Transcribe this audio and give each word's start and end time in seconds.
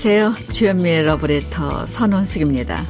안녕하세요. 0.00 0.52
주현미의 0.52 1.02
러브레터 1.06 1.88
선원숙입니다. 1.88 2.86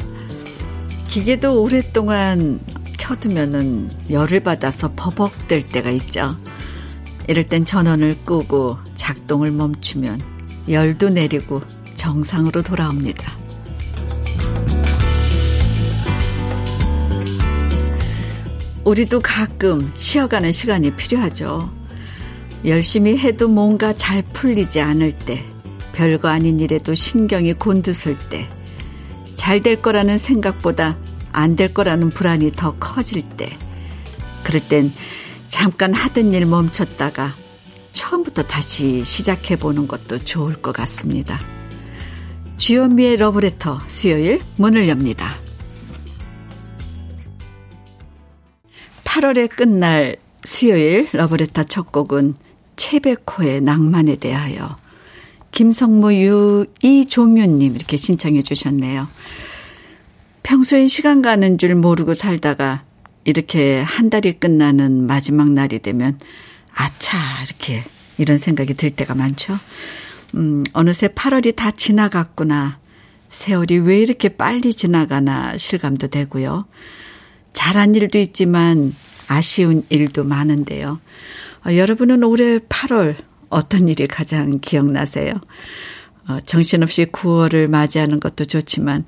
기계도 1.08 1.62
오랫동안 1.62 2.60
켜두면은 2.98 3.88
열을 4.10 4.40
받아서 4.40 4.92
버벅될 4.94 5.68
때가 5.68 5.88
있죠. 5.92 6.36
이럴 7.26 7.48
땐 7.48 7.64
전원을 7.64 8.18
끄고 8.26 8.76
작동을 8.94 9.52
멈추면 9.52 10.20
열도 10.68 11.08
내리고 11.08 11.62
정상으로 11.94 12.60
돌아옵니다. 12.60 13.32
우리도 18.84 19.20
가끔 19.20 19.90
쉬어가는 19.96 20.52
시간이 20.52 20.94
필요하죠. 20.96 21.72
열심히 22.66 23.16
해도 23.16 23.48
뭔가 23.48 23.94
잘 23.94 24.20
풀리지 24.20 24.82
않을 24.82 25.12
때, 25.12 25.42
별거 25.98 26.28
아닌 26.28 26.60
일에도 26.60 26.94
신경이 26.94 27.54
곤두설 27.54 28.16
때, 28.30 28.48
잘 29.34 29.64
될 29.64 29.82
거라는 29.82 30.16
생각보다 30.16 30.96
안 31.32 31.56
될 31.56 31.74
거라는 31.74 32.10
불안이 32.10 32.52
더 32.52 32.76
커질 32.78 33.28
때, 33.36 33.50
그럴 34.44 34.60
땐 34.68 34.92
잠깐 35.48 35.92
하던 35.92 36.32
일 36.32 36.46
멈췄다가 36.46 37.34
처음부터 37.90 38.44
다시 38.44 39.02
시작해 39.02 39.56
보는 39.56 39.88
것도 39.88 40.18
좋을 40.18 40.62
것 40.62 40.70
같습니다. 40.70 41.40
주현미의 42.58 43.16
러브레터 43.16 43.80
수요일 43.88 44.40
문을 44.56 44.88
엽니다. 44.88 45.34
8월의 49.02 49.48
끝날 49.50 50.16
수요일 50.44 51.08
러브레터 51.12 51.64
첫 51.64 51.90
곡은 51.90 52.36
채베코의 52.76 53.62
낭만에 53.62 54.14
대하여 54.14 54.76
김성무 55.52 56.14
유 56.14 56.66
이종윤님 56.82 57.74
이렇게 57.74 57.96
신청해 57.96 58.42
주셨네요. 58.42 59.08
평소엔 60.42 60.86
시간 60.86 61.22
가는 61.22 61.58
줄 61.58 61.74
모르고 61.74 62.14
살다가 62.14 62.84
이렇게 63.24 63.82
한 63.82 64.08
달이 64.08 64.40
끝나는 64.40 65.06
마지막 65.06 65.50
날이 65.50 65.78
되면 65.80 66.18
아차 66.74 67.18
이렇게 67.44 67.84
이런 68.16 68.38
생각이 68.38 68.74
들 68.74 68.90
때가 68.90 69.14
많죠. 69.14 69.58
음, 70.34 70.64
어느새 70.72 71.08
8월이 71.08 71.56
다 71.56 71.70
지나갔구나. 71.70 72.78
세월이 73.28 73.78
왜 73.78 73.98
이렇게 73.98 74.30
빨리 74.30 74.72
지나가나 74.72 75.56
실감도 75.58 76.08
되고요. 76.08 76.66
잘한 77.52 77.94
일도 77.94 78.18
있지만 78.18 78.94
아쉬운 79.26 79.84
일도 79.88 80.24
많은데요. 80.24 81.00
어, 81.66 81.74
여러분은 81.74 82.24
올해 82.24 82.58
8월 82.58 83.16
어떤 83.48 83.88
일이 83.88 84.06
가장 84.06 84.58
기억나세요? 84.60 85.34
어, 86.28 86.38
정신없이 86.44 87.06
9월을 87.06 87.68
맞이하는 87.68 88.20
것도 88.20 88.44
좋지만 88.44 89.04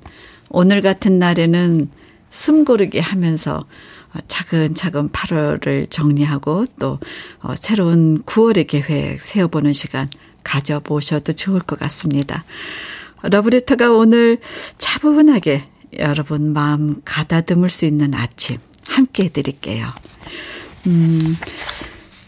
오늘 0.49 0.81
같은 0.81 1.19
날에는 1.19 1.89
숨 2.29 2.65
고르게 2.65 2.99
하면서 2.99 3.65
어, 4.13 4.19
차근차근 4.27 5.09
8월을 5.09 5.89
정리하고 5.89 6.65
또 6.79 6.99
어, 7.41 7.55
새로운 7.55 8.21
9월의 8.23 8.67
계획 8.67 9.21
세워보는 9.21 9.73
시간 9.73 10.09
가져보셔도 10.43 11.33
좋을 11.33 11.61
것 11.61 11.77
같습니다. 11.79 12.43
러브레터가 13.21 13.91
오늘 13.91 14.39
차분하게 14.79 15.67
여러분 15.99 16.53
마음 16.53 17.01
가다듬을 17.05 17.69
수 17.69 17.85
있는 17.85 18.13
아침 18.15 18.57
함께 18.87 19.25
해드릴게요. 19.25 19.87
음, 20.87 21.37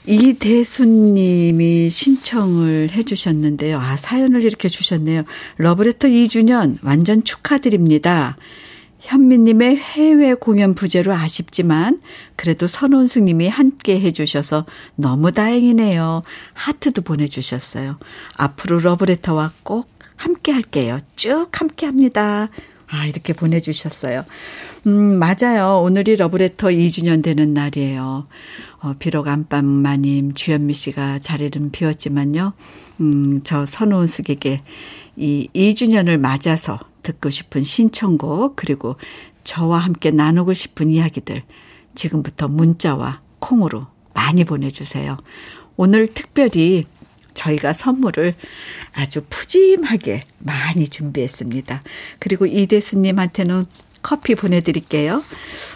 이대수님이 0.06 1.90
신청을 1.90 2.90
해주셨는데요. 2.92 3.80
아, 3.80 3.96
사연을 3.98 4.44
이렇게 4.44 4.68
주셨네요. 4.68 5.24
러브레터 5.58 6.10
2주년 6.10 6.78
완전 6.82 7.24
축하드립니다. 7.24 8.36
현미님의 9.00 9.76
해외 9.78 10.34
공연 10.34 10.76
부재로 10.76 11.14
아쉽지만 11.14 12.00
그래도 12.36 12.68
선원숙님이 12.68 13.50
함께 13.50 14.00
해주셔서 14.00 14.66
너무 14.96 15.32
다행이네요. 15.32 16.24
하트도 16.54 17.02
보내주셨어요. 17.02 17.98
앞으로 18.38 18.80
러브레터와 18.80 19.52
꼭 19.64 19.90
함께 20.16 20.54
할게요. 20.54 21.00
쭉 21.18 21.48
함께 21.52 21.86
합니다. 21.86 22.50
아, 22.88 23.08
이렇게 23.08 23.34
보내주셨어요. 23.34 24.24
음, 24.86 25.20
맞아요. 25.20 25.82
오늘이 25.84 26.16
러브레터 26.16 26.68
2주년 26.68 27.24
되는 27.24 27.54
날이에요. 27.54 28.28
어, 28.84 28.94
비록 29.00 29.30
안방마님, 29.30 30.34
주현미 30.34 30.74
씨가 30.74 31.20
자리는 31.20 31.72
비웠지만요. 31.72 32.52
음, 33.00 33.42
저 33.46 33.66
선호은숙에게 33.66 34.62
이 35.16 35.48
2주년을 35.56 36.18
맞아서 36.18 36.80
듣고 37.02 37.30
싶은 37.30 37.64
신청곡, 37.64 38.58
그리고 38.58 38.98
저와 39.46 39.80
함께 39.80 40.12
나누고 40.12 40.54
싶은 40.54 40.90
이야기들, 40.90 41.44
지금부터 41.96 42.50
문자와 42.50 43.22
콩으로 43.40 43.88
많이 44.14 44.44
보내주세요. 44.44 45.16
오늘 45.78 46.14
특별히 46.14 46.86
저희가 47.34 47.72
선물을 47.72 48.36
아주 48.92 49.24
푸짐하게 49.30 50.26
많이 50.40 50.90
준비했습니다. 50.90 51.84
그리고 52.20 52.46
이대수님한테는 52.46 53.66
커피 54.02 54.36
보내드릴게요. 54.36 55.24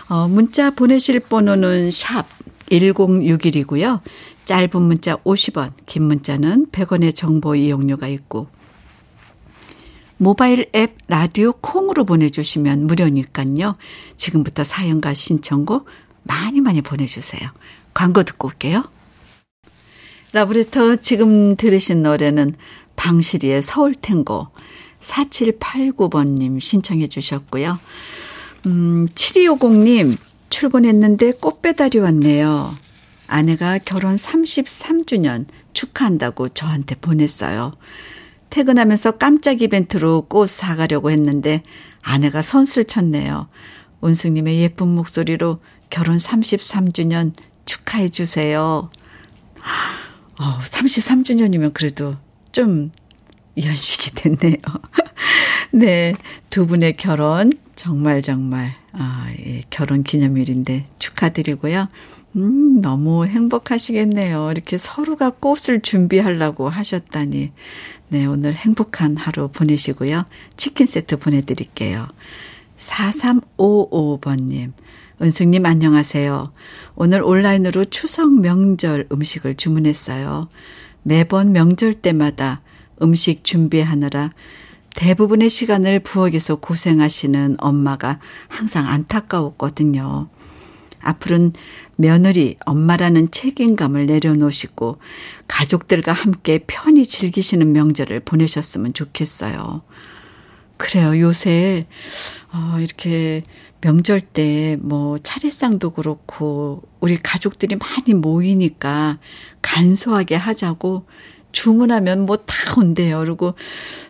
어, 0.10 0.28
문자 0.28 0.72
보내실 0.72 1.22
번호는 1.22 1.92
샵 1.92 2.37
1061이고요. 2.72 4.02
짧은 4.46 4.82
문자 4.82 5.16
50원, 5.18 5.72
긴 5.86 6.04
문자는 6.04 6.68
100원의 6.72 7.16
정보 7.16 7.56
이용료가 7.56 8.08
있고, 8.08 8.48
모바일 10.18 10.70
앱 10.76 10.98
라디오 11.08 11.52
콩으로 11.54 12.04
보내주시면 12.04 12.88
무료니까요. 12.88 13.78
지금부터 14.16 14.64
사연과 14.64 15.14
신청곡 15.14 15.88
많이 16.24 16.60
많이 16.60 16.82
보내주세요. 16.82 17.52
광고 17.94 18.24
듣고 18.24 18.48
올게요. 18.48 18.84
라브레터 20.34 20.98
지금 20.98 21.56
들으신 21.56 22.04
노래는 22.04 22.56
방시리의 22.96 23.62
서울탱고 23.62 24.48
4789번님 25.00 26.60
신청해 26.60 27.08
주셨고요. 27.08 27.80
음, 28.66 29.08
7250님 29.14 30.18
출근했는데 30.50 31.34
꽃배달이 31.34 32.00
왔네요. 32.00 32.76
아내가 33.28 33.78
결혼 33.80 34.16
33주년 34.16 35.46
축하한다고 35.74 36.50
저한테 36.50 36.96
보냈어요. 36.96 37.74
퇴근하면서 38.50 39.18
깜짝 39.18 39.62
이벤트로 39.62 40.28
꽃 40.28 40.50
사가려고 40.50 41.12
했는데 41.12 41.64
아내가 42.02 42.42
선술 42.42 42.86
쳤네요. 42.86 43.50
운숙님의 44.02 44.60
예쁜 44.62 44.90
목소리로 44.90 45.60
결혼 45.90 46.18
33주년 46.18 47.34
축하해 47.66 48.10
주세요. 48.10 48.90
어, 50.40 50.60
33주년이면 50.62 51.74
그래도 51.74 52.16
좀 52.52 52.92
연식이 53.58 54.12
됐네요. 54.12 54.58
네. 55.72 56.16
두 56.50 56.68
분의 56.68 56.94
결혼 56.94 57.52
정말 57.88 58.22
정말 58.22 58.74
아, 58.92 59.32
예, 59.40 59.62
결혼 59.70 60.04
기념일인데 60.04 60.88
축하드리고요. 61.00 61.88
음, 62.36 62.82
너무 62.82 63.26
행복하시겠네요. 63.26 64.52
이렇게 64.52 64.78
서로가 64.78 65.30
꽃을 65.40 65.80
준비하려고 65.82 66.68
하셨다니. 66.68 67.54
네, 68.10 68.26
오늘 68.26 68.54
행복한 68.54 69.16
하루 69.16 69.48
보내시고요. 69.48 70.26
치킨 70.58 70.86
세트 70.86 71.20
보내드릴게요. 71.20 72.10
4355번님. 72.78 74.74
은숙님 75.22 75.66
안녕하세요. 75.66 76.52
오늘 76.96 77.24
온라인으로 77.24 77.86
추석 77.86 78.34
명절 78.34 79.08
음식을 79.14 79.56
주문했어요. 79.56 80.50
매번 81.04 81.54
명절 81.54 81.94
때마다 81.94 82.60
음식 83.02 83.46
준비하느라 83.46 84.34
대부분의 84.98 85.52
시간을 85.52 86.00
부엌에서 86.00 86.56
고생하시는 86.56 87.58
엄마가 87.60 88.20
항상 88.48 88.88
안타까웠거든요. 88.88 90.28
앞으로는 91.00 91.54
며느리, 91.98 92.58
엄마라는 92.66 93.30
책임감을 93.30 94.08
내려놓으시고 94.08 94.98
가족들과 95.48 96.14
함께 96.14 96.64
편히 96.66 97.06
즐기시는 97.06 97.72
명절을 97.74 98.22
보내셨으면 98.22 98.94
좋겠어요. 98.94 99.84
그래요. 100.78 101.20
요새, 101.20 101.88
어, 102.52 102.80
이렇게 102.80 103.44
명절 103.82 104.22
때 104.22 104.78
뭐 104.82 105.18
차례상도 105.20 105.92
그렇고 105.92 106.82
우리 107.00 107.18
가족들이 107.18 107.76
많이 107.76 108.14
모이니까 108.14 109.20
간소하게 109.62 110.36
하자고 110.36 111.06
주문하면 111.58 112.26
뭐 112.28 112.38
다 112.38 112.76
온대요. 112.78 113.20
그리고 113.20 113.56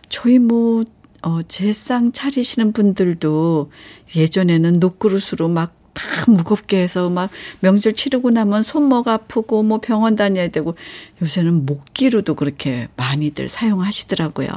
저희 0.08 0.38
뭐 0.38 0.84
어, 1.22 1.40
제상 1.48 2.12
차리시는 2.12 2.72
분들도 2.72 3.70
예전에는 4.14 4.74
녹그릇으로 4.80 5.48
막 5.48 5.78
다 5.98 6.30
무겁게 6.30 6.80
해서 6.80 7.10
막 7.10 7.30
명절 7.60 7.94
치르고 7.94 8.30
나면 8.30 8.62
손목 8.62 9.08
아프고 9.08 9.64
뭐 9.64 9.80
병원 9.80 10.14
다녀야 10.14 10.48
되고 10.48 10.76
요새는 11.20 11.66
목기로도 11.66 12.34
그렇게 12.34 12.88
많이들 12.96 13.48
사용하시더라고요. 13.48 14.48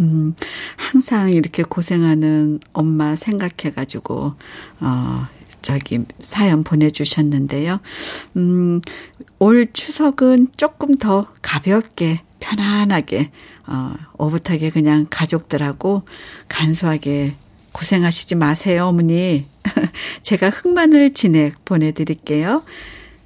음, 0.00 0.34
항상 0.76 1.32
이렇게 1.32 1.62
고생하는 1.62 2.60
엄마 2.74 3.16
생각해가지고, 3.16 4.34
어, 4.80 5.26
저기 5.64 6.04
사연 6.20 6.62
보내주셨는데요. 6.62 7.80
음, 8.36 8.82
올 9.38 9.66
추석은 9.72 10.48
조금 10.58 10.94
더 10.96 11.26
가볍게, 11.40 12.20
편안하게, 12.38 13.30
어, 13.66 13.94
오붓하게 14.18 14.68
그냥 14.68 15.06
가족들하고 15.08 16.02
간소하게 16.48 17.36
고생하시지 17.72 18.34
마세요, 18.34 18.84
어머니. 18.88 19.46
제가 20.22 20.50
흑마늘 20.50 21.14
진액 21.14 21.64
보내드릴게요. 21.64 22.62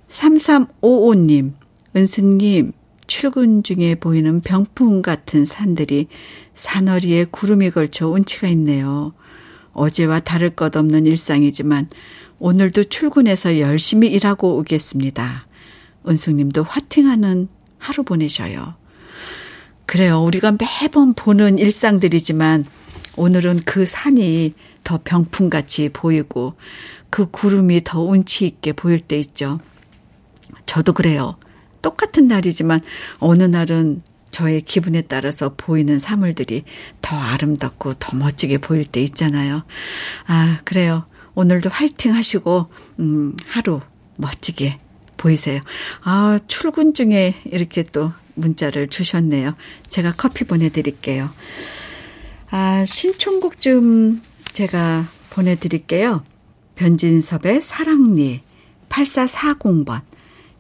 3355님, 0.09 1.55
은수님, 1.97 2.73
출근 3.09 3.65
중에 3.65 3.97
보이는 3.97 4.41
병풍 4.41 5.03
같은 5.03 5.45
산들이 5.45 6.07
산허리에 6.55 7.25
구름이 7.33 7.71
걸쳐 7.71 8.09
운치가 8.09 8.47
있네요. 8.49 9.13
어제와 9.79 10.21
다를 10.21 10.51
것 10.51 10.77
없는 10.77 11.07
일상이지만 11.07 11.89
오늘도 12.39 12.85
출근해서 12.85 13.59
열심히 13.59 14.09
일하고 14.09 14.59
오겠습니다. 14.59 15.47
은숙님도 16.07 16.63
화팅하는 16.63 17.49
하루 17.79 18.03
보내셔요. 18.03 18.75
그래요. 19.87 20.23
우리가 20.23 20.53
매번 20.53 21.15
보는 21.15 21.59
일상들이지만 21.59 22.67
오늘은 23.17 23.63
그 23.65 23.87
산이 23.87 24.55
더 24.85 25.01
병풍같이 25.03 25.91
보이고 25.91 26.55
그 27.11 27.31
구름이 27.31 27.85
더 27.85 28.03
운치 28.03 28.47
있게 28.47 28.73
보일 28.73 29.01
때 29.01 29.19
있죠. 29.19 29.61
저도 30.67 30.93
그래요. 30.93 31.37
똑같은 31.83 32.29
날이지만 32.29 32.81
어느 33.19 33.45
날은 33.45 34.03
저의 34.39 34.61
기분에 34.61 35.03
따라서 35.03 35.55
보이는 35.57 35.99
사물들이 35.99 36.63
더 37.03 37.17
아름답고 37.17 37.95
더 37.95 38.17
멋지게 38.17 38.59
보일 38.59 38.85
때 38.85 39.03
있잖아요. 39.03 39.65
아, 40.29 40.61
그래요. 40.63 41.07
오늘도 41.35 41.71
화이팅 41.71 42.15
하시고, 42.15 42.71
음, 43.01 43.37
하루 43.49 43.81
멋지게 44.15 44.79
보이세요. 45.17 45.61
아, 46.05 46.39
출근 46.47 46.95
중에 46.95 47.35
이렇게 47.47 47.83
또 47.83 48.13
문자를 48.35 48.87
주셨네요. 48.87 49.57
제가 49.89 50.13
커피 50.17 50.45
보내드릴게요. 50.45 51.31
아, 52.51 52.85
신청곡 52.85 53.59
좀 53.59 54.23
제가 54.53 55.09
보내드릴게요. 55.31 56.23
변진섭의 56.77 57.61
사랑니 57.61 58.43
8440번. 58.89 60.03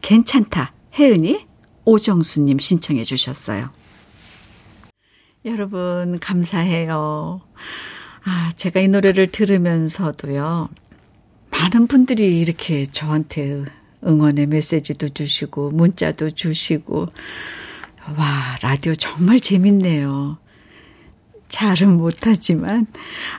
괜찮다. 0.00 0.72
혜은이 0.98 1.47
오정수님 1.88 2.58
신청해 2.58 3.02
주셨어요. 3.04 3.70
여러분, 5.46 6.18
감사해요. 6.18 7.40
아, 8.24 8.52
제가 8.56 8.80
이 8.80 8.88
노래를 8.88 9.32
들으면서도요, 9.32 10.68
많은 11.50 11.86
분들이 11.86 12.40
이렇게 12.40 12.84
저한테 12.84 13.64
응원의 14.06 14.48
메시지도 14.48 15.08
주시고, 15.08 15.70
문자도 15.70 16.32
주시고, 16.32 17.08
와, 18.18 18.58
라디오 18.60 18.94
정말 18.94 19.40
재밌네요. 19.40 20.36
잘은 21.48 21.96
못하지만, 21.96 22.86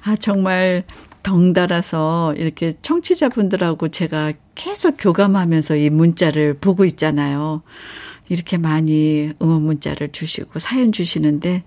아, 0.03 0.15
정말 0.15 0.85
덩달아서 1.21 2.33
이렇게 2.35 2.73
청취자분들하고 2.81 3.89
제가 3.89 4.33
계속 4.55 4.95
교감하면서 4.97 5.75
이 5.75 5.89
문자를 5.91 6.55
보고 6.55 6.85
있잖아요. 6.85 7.61
이렇게 8.29 8.57
많이 8.57 9.31
응원 9.41 9.63
문자를 9.63 10.11
주시고 10.11 10.59
사연 10.59 10.91
주시는데, 10.91 11.63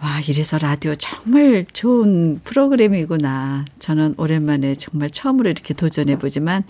와, 0.00 0.20
이래서 0.26 0.56
라디오 0.58 0.94
정말 0.94 1.66
좋은 1.72 2.36
프로그램이구나. 2.44 3.66
저는 3.78 4.14
오랜만에 4.16 4.74
정말 4.74 5.10
처음으로 5.10 5.50
이렇게 5.50 5.74
도전해 5.74 6.18
보지만 6.18 6.64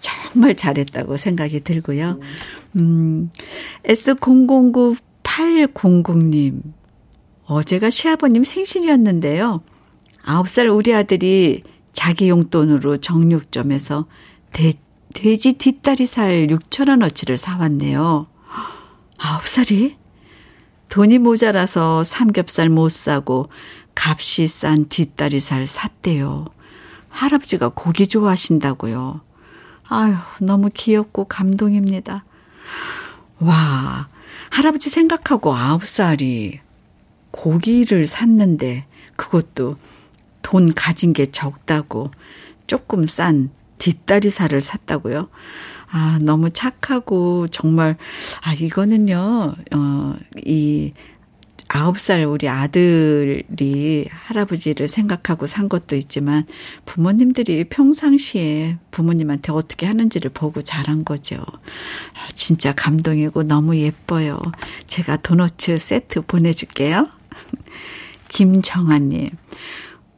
정말 0.00 0.56
잘했다고 0.56 1.16
생각이 1.16 1.60
들고요. 1.60 2.18
음, 2.76 3.30
S009800님. 3.84 6.60
어제가 7.46 7.90
시아버님 7.90 8.44
생신이었는데요. 8.44 9.62
9살 10.24 10.74
우리 10.74 10.94
아들이 10.94 11.62
자기 11.92 12.28
용돈으로 12.28 12.98
정육점에서 12.98 14.06
돼, 14.52 14.72
돼지 15.14 15.54
뒷다리 15.54 16.06
살 16.06 16.46
6천원어치를 16.46 17.36
사왔네요. 17.36 18.28
아홉 19.22 19.46
살이? 19.46 19.96
돈이 20.88 21.18
모자라서 21.18 22.02
삼겹살 22.04 22.68
못 22.70 22.90
사고 22.90 23.50
값이 23.94 24.48
싼 24.48 24.88
뒷다리 24.88 25.40
살 25.40 25.66
샀대요. 25.66 26.46
할아버지가 27.10 27.70
고기 27.74 28.08
좋아하신다고요. 28.08 29.20
아유, 29.88 30.14
너무 30.40 30.70
귀엽고 30.72 31.24
감동입니다. 31.24 32.24
와, 33.40 34.08
할아버지 34.48 34.88
생각하고 34.88 35.54
아홉 35.54 35.86
살이 35.86 36.60
고기를 37.30 38.06
샀는데 38.06 38.86
그것도 39.16 39.76
돈 40.42 40.72
가진 40.72 41.12
게 41.12 41.26
적다고 41.26 42.10
조금 42.66 43.06
싼 43.06 43.50
뒷다리 43.78 44.30
살을 44.30 44.60
샀다고요. 44.60 45.28
아, 45.92 46.18
너무 46.22 46.50
착하고 46.50 47.48
정말 47.48 47.96
아 48.42 48.52
이거는요. 48.52 49.54
어, 49.72 50.14
이 50.44 50.92
아홉 51.72 52.00
살 52.00 52.24
우리 52.24 52.48
아들이 52.48 54.08
할아버지를 54.10 54.88
생각하고 54.88 55.46
산 55.46 55.68
것도 55.68 55.94
있지만 55.94 56.44
부모님들이 56.84 57.64
평상시에 57.64 58.78
부모님한테 58.90 59.52
어떻게 59.52 59.86
하는지를 59.86 60.32
보고 60.32 60.62
자란 60.62 61.04
거죠. 61.04 61.36
아, 61.36 62.28
진짜 62.34 62.72
감동이고 62.74 63.44
너무 63.44 63.76
예뻐요. 63.76 64.40
제가 64.88 65.18
도너츠 65.18 65.76
세트 65.76 66.22
보내줄게요. 66.22 67.08
김정아님. 68.28 69.28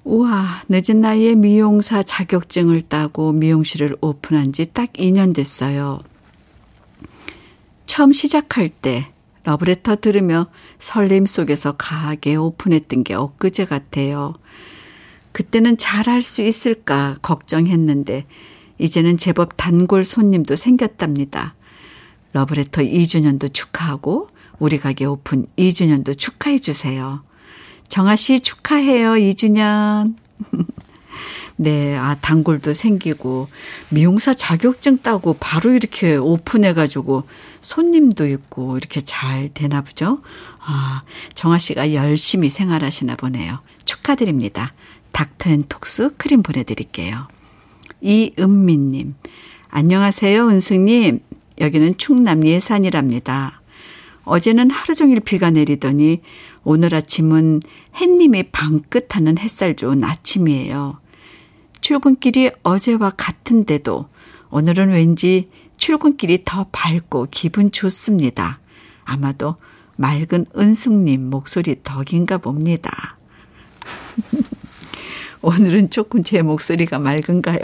우와, 0.04 0.62
늦은 0.68 1.00
나이에 1.00 1.34
미용사 1.36 2.02
자격증을 2.02 2.82
따고 2.82 3.32
미용실을 3.32 3.96
오픈한 4.00 4.52
지 4.52 4.66
딱 4.72 4.92
2년 4.94 5.34
됐어요. 5.34 6.00
처음 7.86 8.12
시작할 8.12 8.68
때 8.68 9.12
러브레터 9.44 9.96
들으며 9.96 10.48
설렘 10.78 11.26
속에서 11.26 11.72
가게 11.72 12.36
오픈했던 12.36 13.04
게 13.04 13.14
엊그제 13.14 13.64
같아요. 13.66 14.34
그때는 15.32 15.76
잘할 15.76 16.22
수 16.22 16.42
있을까 16.42 17.16
걱정했는데 17.22 18.26
이제는 18.78 19.16
제법 19.18 19.56
단골 19.56 20.04
손님도 20.04 20.56
생겼답니다. 20.56 21.54
러브레터 22.32 22.82
2주년도 22.82 23.52
축하하고 23.52 24.28
우리 24.58 24.78
가게 24.78 25.04
오픈 25.04 25.46
2주년도 25.56 26.16
축하해 26.16 26.58
주세요. 26.58 27.22
정아 27.88 28.16
씨 28.16 28.40
축하해요. 28.40 29.12
2주년. 29.12 30.14
네, 31.56 31.96
아, 31.96 32.16
단골도 32.20 32.74
생기고, 32.74 33.48
미용사 33.90 34.34
자격증 34.34 34.98
따고 34.98 35.34
바로 35.38 35.72
이렇게 35.72 36.16
오픈해가지고, 36.16 37.24
손님도 37.60 38.26
있고, 38.26 38.78
이렇게 38.78 39.00
잘 39.02 39.50
되나 39.52 39.82
보죠? 39.82 40.22
아, 40.60 41.02
정아 41.34 41.58
씨가 41.58 41.94
열심히 41.94 42.48
생활하시나 42.48 43.16
보네요. 43.16 43.60
축하드립니다. 43.84 44.72
닥터 45.12 45.50
앤 45.50 45.62
톡스 45.68 46.14
크림 46.16 46.42
보내드릴게요. 46.42 47.28
이은미님, 48.00 49.14
안녕하세요, 49.68 50.48
은승님. 50.48 51.20
여기는 51.60 51.96
충남 51.98 52.44
예산이랍니다. 52.44 53.60
어제는 54.24 54.70
하루 54.70 54.94
종일 54.94 55.20
비가 55.20 55.50
내리더니 55.50 56.20
오늘 56.64 56.94
아침은 56.94 57.62
햇님이 57.96 58.44
방긋하는 58.44 59.38
햇살 59.38 59.74
좋은 59.74 60.04
아침이에요. 60.04 60.98
출근길이 61.80 62.50
어제와 62.62 63.10
같은데도 63.16 64.08
오늘은 64.50 64.90
왠지 64.90 65.50
출근길이 65.76 66.42
더 66.44 66.66
밝고 66.70 67.28
기분 67.30 67.72
좋습니다. 67.72 68.60
아마도 69.04 69.56
맑은 69.96 70.46
은숙님 70.56 71.28
목소리 71.28 71.76
덕인가 71.82 72.38
봅니다. 72.38 73.16
오늘은 75.42 75.90
조금 75.90 76.22
제 76.22 76.42
목소리가 76.42 77.00
맑은가요? 77.00 77.58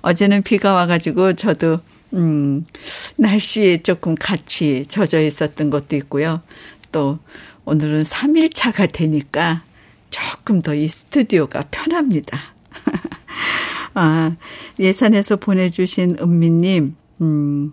어제는 0.00 0.42
비가 0.42 0.74
와가지고 0.74 1.34
저도, 1.34 1.78
음, 2.14 2.64
날씨에 3.16 3.78
조금 3.82 4.14
같이 4.16 4.84
젖어 4.86 5.20
있었던 5.20 5.70
것도 5.70 5.96
있고요. 5.96 6.42
또 6.90 7.18
오늘은 7.68 8.02
3일차가 8.02 8.90
되니까 8.90 9.62
조금 10.10 10.62
더 10.62 10.74
이 10.74 10.88
스튜디오가 10.88 11.64
편합니다. 11.70 12.38
아, 13.94 14.34
예산에서 14.78 15.36
보내주신 15.36 16.16
은미님, 16.20 16.96
음, 17.20 17.72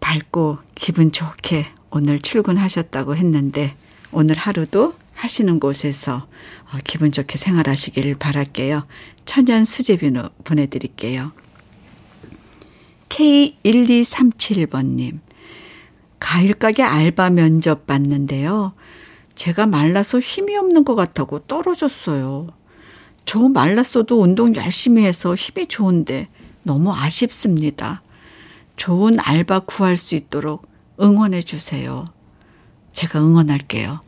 밝고 0.00 0.58
기분 0.74 1.12
좋게 1.12 1.66
오늘 1.90 2.18
출근하셨다고 2.18 3.14
했는데, 3.14 3.76
오늘 4.10 4.36
하루도 4.36 4.94
하시는 5.14 5.60
곳에서 5.60 6.26
어, 6.72 6.78
기분 6.84 7.12
좋게 7.12 7.38
생활하시기를 7.38 8.16
바랄게요. 8.16 8.84
천연 9.24 9.64
수제비누 9.64 10.28
보내드릴게요. 10.42 11.30
K1237번님. 13.08 15.20
과일가게 16.18 16.82
알바 16.82 17.30
면접 17.30 17.86
봤는데요. 17.86 18.72
제가 19.36 19.66
말라서 19.66 20.18
힘이 20.18 20.56
없는 20.56 20.84
것 20.84 20.96
같다고 20.96 21.40
떨어졌어요. 21.40 22.48
저 23.26 23.48
말랐어도 23.48 24.20
운동 24.20 24.56
열심히 24.56 25.04
해서 25.04 25.34
힘이 25.34 25.66
좋은데 25.66 26.28
너무 26.62 26.92
아쉽습니다. 26.92 28.02
좋은 28.76 29.18
알바 29.20 29.60
구할 29.60 29.96
수 29.96 30.14
있도록 30.16 30.66
응원해 31.00 31.42
주세요. 31.42 32.12
제가 32.92 33.20
응원할게요. 33.20 34.00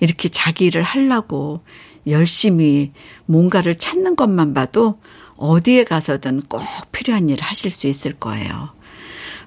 이렇게 0.00 0.28
자기 0.28 0.66
일을 0.66 0.82
하려고 0.82 1.62
열심히 2.06 2.92
뭔가를 3.26 3.76
찾는 3.76 4.16
것만 4.16 4.54
봐도 4.54 5.00
어디에 5.36 5.84
가서든 5.84 6.42
꼭 6.42 6.62
필요한 6.92 7.28
일을 7.28 7.42
하실 7.42 7.70
수 7.70 7.86
있을 7.86 8.12
거예요. 8.12 8.70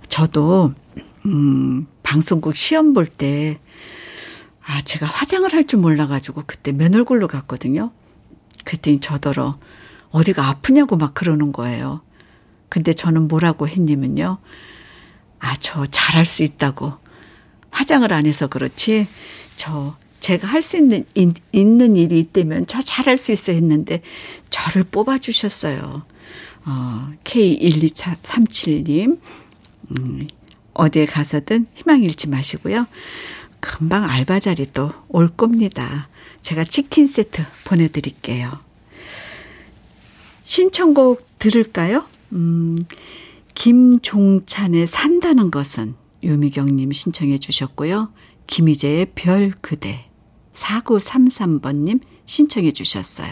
저도, 0.08 0.74
음, 1.26 1.88
방송국 2.02 2.56
시험 2.56 2.94
볼 2.94 3.06
때, 3.06 3.60
아, 4.72 4.82
제가 4.82 5.06
화장을 5.06 5.52
할 5.54 5.66
줄 5.66 5.80
몰라가지고 5.80 6.44
그때 6.48 6.72
맨 6.72 6.96
얼굴로 6.96 7.28
갔거든요. 7.28 7.92
그랬더니 8.64 9.00
저더러 9.02 9.58
어디가 10.12 10.48
아프냐고 10.48 10.96
막 10.96 11.14
그러는 11.14 11.52
거예요. 11.52 12.02
근데 12.70 12.94
저는 12.94 13.28
뭐라고 13.28 13.68
했냐면요. 13.68 14.38
아, 15.40 15.56
저 15.60 15.86
잘할 15.86 16.26
수 16.26 16.44
있다고. 16.44 16.94
화장을 17.72 18.12
안 18.14 18.26
해서 18.26 18.48
그렇지. 18.48 19.08
저 19.58 19.98
제가 20.22 20.48
할 20.48 20.62
수 20.62 20.78
있는, 20.78 21.04
있는 21.52 21.96
일이 21.98 22.20
있다면 22.20 22.68
저 22.68 22.80
잘할 22.82 23.18
수 23.18 23.32
있어 23.34 23.52
했는데 23.52 24.02
저를 24.50 24.84
뽑아 24.86 25.18
주셨어요. 25.18 26.04
어, 26.66 27.12
K12437님, 27.24 29.20
음, 29.98 30.28
어디에 30.74 31.06
가서든 31.08 31.66
희망 31.76 32.04
잃지 32.04 32.30
마시고요. 32.30 32.86
금방 33.62 34.04
알바 34.10 34.40
자리 34.40 34.66
또 34.72 34.92
올 35.10 35.30
겁니다. 35.30 36.10
제가 36.42 36.64
치킨 36.64 37.08
세트 37.08 37.44
보내드릴게요. 37.66 38.60
신청곡 40.44 41.26
들을까요? 41.40 42.06
음, 42.34 42.84
김종찬의 43.54 44.88
산다는 44.88 45.52
것은 45.52 45.96
유미경님 46.24 46.92
신청해 46.92 47.38
주셨고요. 47.38 48.12
김희재의 48.48 49.12
별 49.16 49.54
그대 49.62 50.06
4933번님 50.54 52.02
신청해 52.26 52.72
주셨어요. 52.72 53.32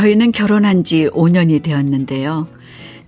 저희는 0.00 0.32
결혼한 0.32 0.82
지 0.82 1.10
5년이 1.12 1.62
되었는데요. 1.62 2.48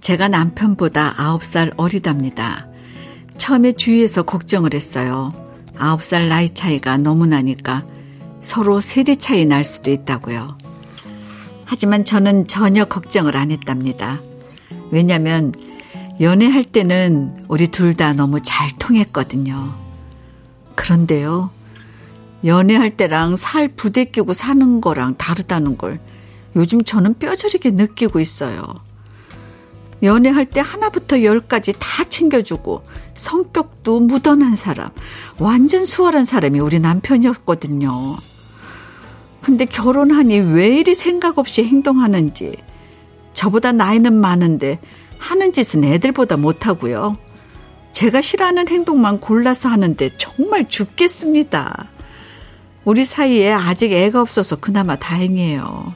제가 0.00 0.28
남편보다 0.28 1.14
9살 1.14 1.72
어리답니다. 1.78 2.66
처음에 3.38 3.72
주위에서 3.72 4.24
걱정을 4.24 4.74
했어요. 4.74 5.32
9살 5.78 6.28
나이 6.28 6.50
차이가 6.50 6.98
너무 6.98 7.26
나니까 7.26 7.86
서로 8.42 8.82
세대 8.82 9.14
차이 9.14 9.46
날 9.46 9.64
수도 9.64 9.90
있다고요. 9.90 10.58
하지만 11.64 12.04
저는 12.04 12.46
전혀 12.46 12.84
걱정을 12.84 13.38
안 13.38 13.50
했답니다. 13.50 14.20
왜냐면 14.90 15.54
연애할 16.20 16.62
때는 16.62 17.46
우리 17.48 17.68
둘 17.68 17.94
다 17.94 18.12
너무 18.12 18.42
잘 18.42 18.70
통했거든요. 18.78 19.72
그런데요, 20.74 21.48
연애할 22.44 22.98
때랑 22.98 23.36
살 23.36 23.68
부대끼고 23.68 24.34
사는 24.34 24.82
거랑 24.82 25.16
다르다는 25.16 25.78
걸 25.78 25.98
요즘 26.56 26.84
저는 26.84 27.14
뼈저리게 27.14 27.70
느끼고 27.70 28.20
있어요. 28.20 28.62
연애할 30.02 30.46
때 30.46 30.60
하나부터 30.60 31.22
열까지 31.22 31.74
다 31.78 32.04
챙겨주고 32.04 32.82
성격도 33.14 34.00
무던한 34.00 34.56
사람, 34.56 34.90
완전 35.38 35.84
수월한 35.84 36.24
사람이 36.24 36.58
우리 36.58 36.80
남편이었거든요. 36.80 38.16
근데 39.42 39.64
결혼하니 39.64 40.38
왜 40.38 40.68
이리 40.68 40.94
생각 40.94 41.38
없이 41.38 41.64
행동하는지. 41.64 42.56
저보다 43.32 43.72
나이는 43.72 44.12
많은데 44.12 44.78
하는 45.18 45.52
짓은 45.52 45.84
애들보다 45.84 46.36
못하고요. 46.36 47.16
제가 47.92 48.22
싫어하는 48.22 48.68
행동만 48.68 49.20
골라서 49.20 49.68
하는데 49.68 50.10
정말 50.16 50.68
죽겠습니다. 50.68 51.88
우리 52.84 53.04
사이에 53.04 53.52
아직 53.52 53.92
애가 53.92 54.20
없어서 54.20 54.56
그나마 54.56 54.96
다행이에요. 54.96 55.94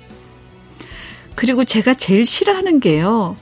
그리고 1.36 1.64
제가 1.64 1.94
제일 1.94 2.26
싫어하는 2.26 2.80
게요. 2.80 3.36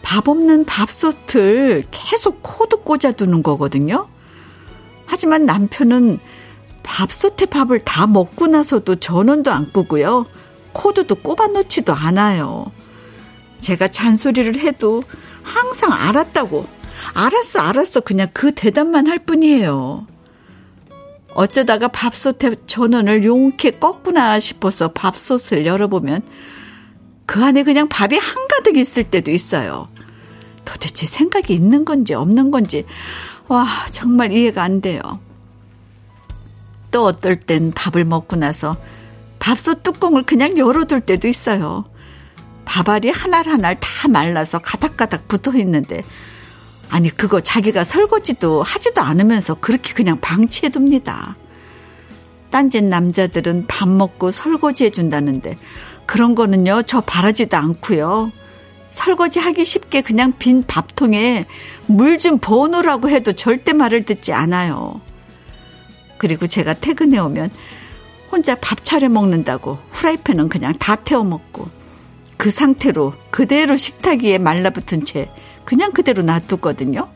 밥 0.00 0.28
없는 0.28 0.64
밥솥을 0.64 1.84
계속 1.90 2.38
코드 2.42 2.76
꽂아두는 2.78 3.42
거거든요. 3.42 4.08
하지만 5.06 5.44
남편은 5.44 6.18
밥솥에 6.82 7.46
밥을 7.46 7.80
다 7.80 8.06
먹고 8.06 8.46
나서도 8.46 8.96
전원도 8.96 9.50
안 9.50 9.72
끄고요. 9.72 10.26
코드도 10.72 11.16
꼽아 11.16 11.48
놓지도 11.48 11.92
않아요. 11.92 12.72
제가 13.60 13.88
잔소리를 13.88 14.58
해도 14.60 15.02
항상 15.42 15.92
알았다고, 15.92 16.66
알았어, 17.14 17.60
알았어. 17.60 18.00
그냥 18.00 18.28
그 18.32 18.52
대답만 18.54 19.06
할 19.06 19.18
뿐이에요. 19.18 20.06
어쩌다가 21.34 21.88
밥솥에 21.88 22.56
전원을 22.66 23.24
용케 23.24 23.72
껐구나 23.72 24.40
싶어서 24.40 24.92
밥솥을 24.92 25.66
열어보면 25.66 26.22
그 27.32 27.42
안에 27.42 27.62
그냥 27.62 27.88
밥이 27.88 28.18
한가득 28.18 28.76
있을 28.76 29.04
때도 29.04 29.30
있어요. 29.30 29.88
도대체 30.66 31.06
생각이 31.06 31.54
있는 31.54 31.86
건지 31.86 32.12
없는 32.12 32.50
건지, 32.50 32.84
와, 33.48 33.66
정말 33.90 34.32
이해가 34.32 34.62
안 34.62 34.82
돼요. 34.82 35.00
또 36.90 37.06
어떨 37.06 37.40
땐 37.40 37.72
밥을 37.74 38.04
먹고 38.04 38.36
나서 38.36 38.76
밥솥 39.38 39.82
뚜껑을 39.82 40.24
그냥 40.24 40.58
열어둘 40.58 41.00
때도 41.00 41.26
있어요. 41.26 41.86
밥알이 42.66 43.08
하날 43.08 43.80
다 43.80 44.08
말라서 44.08 44.58
가닥가닥 44.58 45.26
붙어 45.26 45.56
있는데, 45.56 46.04
아니, 46.90 47.08
그거 47.08 47.40
자기가 47.40 47.82
설거지도 47.82 48.62
하지도 48.62 49.00
않으면서 49.00 49.54
그렇게 49.54 49.94
그냥 49.94 50.20
방치해둡니다. 50.20 51.36
딴짓 52.50 52.84
남자들은 52.84 53.68
밥 53.68 53.88
먹고 53.88 54.30
설거지 54.30 54.84
해준다는데, 54.84 55.56
그런 56.12 56.34
거는요, 56.34 56.82
저 56.82 57.00
바라지도 57.00 57.56
않고요. 57.56 58.32
설거지 58.90 59.38
하기 59.38 59.64
쉽게 59.64 60.02
그냥 60.02 60.34
빈 60.38 60.62
밥통에 60.62 61.46
물좀 61.86 62.36
부어놓으라고 62.36 63.08
해도 63.08 63.32
절대 63.32 63.72
말을 63.72 64.02
듣지 64.02 64.34
않아요. 64.34 65.00
그리고 66.18 66.46
제가 66.46 66.74
퇴근해 66.74 67.18
오면 67.18 67.50
혼자 68.30 68.54
밥 68.56 68.84
차려 68.84 69.08
먹는다고 69.08 69.78
후라이팬은 69.90 70.50
그냥 70.50 70.74
다 70.74 70.96
태워 70.96 71.24
먹고 71.24 71.70
그 72.36 72.50
상태로 72.50 73.14
그대로 73.30 73.78
식탁 73.78 74.22
위에 74.22 74.36
말라붙은 74.36 75.06
채 75.06 75.30
그냥 75.64 75.92
그대로 75.92 76.22
놔두거든요. 76.22 77.08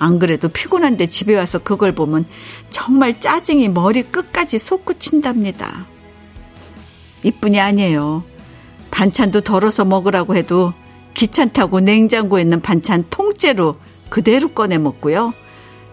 안 0.00 0.18
그래도 0.18 0.48
피곤한데 0.48 1.06
집에 1.06 1.36
와서 1.36 1.60
그걸 1.60 1.94
보면 1.94 2.26
정말 2.70 3.20
짜증이 3.20 3.68
머리 3.68 4.02
끝까지 4.02 4.58
솟구친답니다. 4.58 5.93
이뿐이 7.24 7.58
아니에요. 7.60 8.22
반찬도 8.90 9.40
덜어서 9.40 9.84
먹으라고 9.84 10.36
해도 10.36 10.72
귀찮다고 11.14 11.80
냉장고에 11.80 12.42
있는 12.42 12.60
반찬 12.60 13.04
통째로 13.10 13.76
그대로 14.08 14.48
꺼내 14.48 14.78
먹고요. 14.78 15.32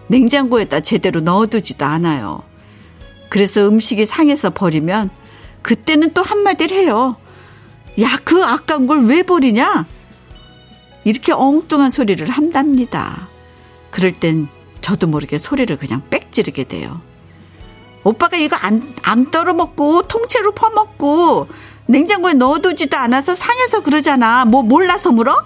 냉장고에다 0.06 0.80
제대로 0.80 1.20
넣어두지도 1.20 1.84
않아요. 1.84 2.42
그래서 3.28 3.66
음식이 3.66 4.06
상해서 4.06 4.50
버리면 4.50 5.10
그때는 5.62 6.12
또 6.12 6.22
한마디를 6.22 6.76
해요. 6.76 7.16
야, 8.00 8.08
그 8.24 8.44
아까운 8.44 8.86
걸 8.86 9.00
왜 9.00 9.22
버리냐? 9.22 9.86
이렇게 11.04 11.32
엉뚱한 11.32 11.90
소리를 11.90 12.28
한답니다. 12.28 13.28
그럴 13.90 14.12
땐 14.12 14.48
저도 14.80 15.06
모르게 15.06 15.38
소리를 15.38 15.76
그냥 15.78 16.02
빽 16.10 16.30
지르게 16.30 16.64
돼요. 16.64 17.00
오빠가 18.04 18.36
이거 18.36 18.56
안, 18.56 18.94
안 19.02 19.30
떨어 19.30 19.54
먹고 19.54 20.02
통째로 20.02 20.52
퍼먹고 20.52 21.46
냉장고에 21.86 22.34
넣어두지도 22.34 22.96
않아서 22.96 23.34
상해서 23.34 23.80
그러잖아. 23.82 24.44
뭐 24.44 24.62
몰라서 24.62 25.10
물어? 25.12 25.36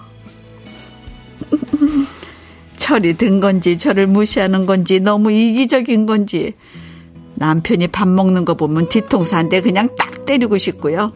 철이 2.77 3.17
든 3.17 3.39
건지 3.39 3.77
저를 3.77 4.07
무시하는 4.07 4.65
건지 4.65 4.99
너무 4.99 5.31
이기적인 5.31 6.05
건지 6.05 6.53
남편이 7.35 7.87
밥 7.89 8.07
먹는 8.07 8.45
거 8.45 8.55
보면 8.55 8.89
뒤통수 8.89 9.35
한 9.35 9.49
대 9.49 9.61
그냥 9.61 9.89
딱 9.97 10.25
때리고 10.25 10.57
싶고요. 10.57 11.13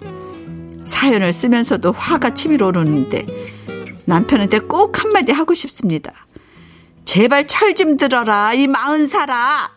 사연을 0.86 1.34
쓰면서도 1.34 1.92
화가 1.92 2.34
치밀어 2.34 2.68
오르는데 2.68 3.26
남편한테 4.06 4.60
꼭 4.60 5.02
한마디 5.04 5.32
하고 5.32 5.54
싶습니다. 5.54 6.12
제발 7.06 7.48
철 7.48 7.74
좀 7.76 7.98
들어라 7.98 8.54
이 8.54 8.68
마흔 8.68 9.08
살아. 9.08 9.72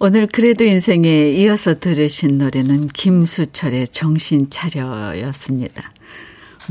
오늘 0.00 0.28
그래도 0.28 0.62
인생에 0.62 1.30
이어서 1.30 1.80
들으신 1.80 2.38
노래는 2.38 2.86
김수철의 2.86 3.88
정신 3.88 4.48
차려였습니다. 4.48 5.92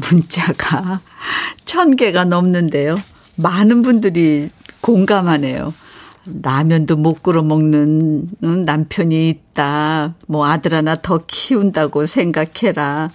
문자가 0.09 1.01
천 1.65 1.97
개가 1.97 2.23
넘는데요. 2.23 2.95
많은 3.35 3.81
분들이 3.81 4.47
공감하네요. 4.79 5.73
라면도 6.41 6.95
못 6.95 7.21
끓여 7.21 7.41
먹는 7.41 8.29
남편이 8.39 9.27
있다. 9.29 10.15
뭐 10.27 10.45
아들 10.45 10.73
하나 10.73 10.95
더 10.95 11.19
키운다고 11.27 12.05
생각해라. 12.05 13.11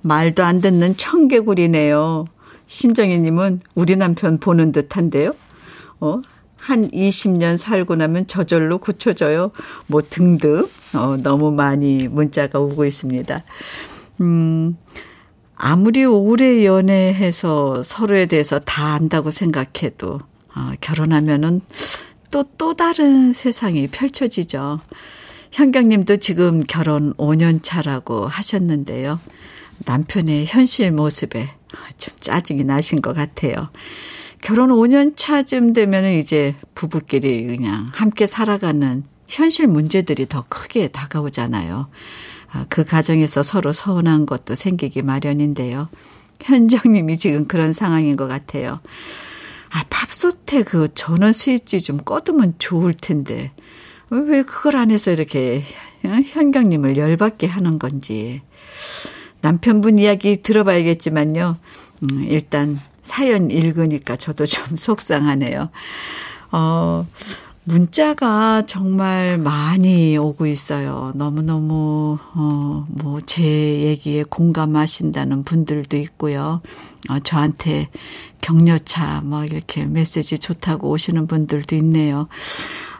말도 0.00 0.42
안 0.42 0.60
듣는 0.60 0.96
청개구리네요. 0.96 2.26
신정희님은 2.66 3.60
우리 3.76 3.94
남편 3.94 4.38
보는 4.38 4.72
듯한데요. 4.72 5.34
어? 6.00 6.20
한 6.62 6.88
20년 6.90 7.56
살고 7.56 7.96
나면 7.96 8.28
저절로 8.28 8.78
고쳐져요. 8.78 9.50
뭐 9.88 10.00
등등. 10.08 10.68
어, 10.94 11.16
너무 11.16 11.50
많이 11.50 12.06
문자가 12.06 12.60
오고 12.60 12.84
있습니다. 12.84 13.42
음, 14.20 14.76
아무리 15.56 16.04
오래 16.04 16.64
연애해서 16.64 17.82
서로에 17.82 18.26
대해서 18.26 18.60
다 18.60 18.94
안다고 18.94 19.32
생각해도, 19.32 20.20
어, 20.54 20.72
결혼하면은 20.80 21.62
또, 22.30 22.44
또 22.56 22.74
다른 22.74 23.32
세상이 23.32 23.88
펼쳐지죠. 23.88 24.78
현경님도 25.50 26.18
지금 26.18 26.62
결혼 26.62 27.12
5년 27.14 27.64
차라고 27.64 28.28
하셨는데요. 28.28 29.18
남편의 29.84 30.46
현실 30.46 30.92
모습에 30.92 31.48
좀 31.98 32.14
짜증이 32.20 32.62
나신 32.62 33.02
것 33.02 33.14
같아요. 33.14 33.68
결혼 34.42 34.70
5년 34.70 35.14
차쯤 35.16 35.72
되면 35.72 36.04
이제 36.04 36.56
부부끼리 36.74 37.46
그냥 37.46 37.90
함께 37.94 38.26
살아가는 38.26 39.04
현실 39.28 39.68
문제들이 39.68 40.26
더 40.28 40.44
크게 40.48 40.88
다가오잖아요. 40.88 41.88
아, 42.50 42.66
그 42.68 42.84
가정에서 42.84 43.42
서로 43.42 43.72
서운한 43.72 44.26
것도 44.26 44.54
생기기 44.56 45.02
마련인데요. 45.02 45.88
현정님이 46.42 47.18
지금 47.18 47.46
그런 47.46 47.72
상황인 47.72 48.16
것 48.16 48.26
같아요. 48.26 48.80
아, 49.70 49.84
밥솥에 49.88 50.64
그 50.64 50.88
전원 50.92 51.32
스위치 51.32 51.80
좀 51.80 51.98
꺼두면 51.98 52.56
좋을 52.58 52.92
텐데. 52.92 53.52
왜 54.10 54.42
그걸 54.42 54.76
안 54.76 54.90
해서 54.90 55.12
이렇게 55.12 55.62
현경님을 56.02 56.96
열받게 56.96 57.46
하는 57.46 57.78
건지. 57.78 58.42
남편분 59.40 59.98
이야기 59.98 60.42
들어봐야겠지만요. 60.42 61.56
음, 62.02 62.24
일단 62.28 62.78
사연 63.02 63.50
읽으니까 63.50 64.16
저도 64.16 64.46
좀 64.46 64.64
속상하네요. 64.76 65.70
어, 66.52 67.06
문자가 67.64 68.64
정말 68.66 69.38
많이 69.38 70.16
오고 70.18 70.46
있어요. 70.46 71.12
너무너무, 71.14 72.18
어, 72.34 72.86
뭐, 72.88 73.20
제 73.24 73.42
얘기에 73.42 74.24
공감하신다는 74.24 75.44
분들도 75.44 75.96
있고요. 75.98 76.60
어, 77.08 77.18
저한테 77.20 77.88
격려차, 78.40 79.20
뭐, 79.24 79.44
이렇게 79.44 79.84
메시지 79.84 80.38
좋다고 80.40 80.90
오시는 80.90 81.28
분들도 81.28 81.76
있네요. 81.76 82.26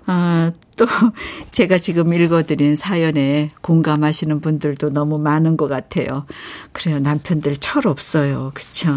아, 0.06 0.52
또 0.76 0.86
제가 1.52 1.78
지금 1.78 2.12
읽어드린 2.12 2.74
사연에 2.74 3.50
공감하시는 3.60 4.40
분들도 4.40 4.90
너무 4.90 5.18
많은 5.18 5.56
것 5.56 5.68
같아요. 5.68 6.26
그래요. 6.72 6.98
남편들 6.98 7.56
철 7.58 7.86
없어요. 7.86 8.50
그쵸? 8.54 8.90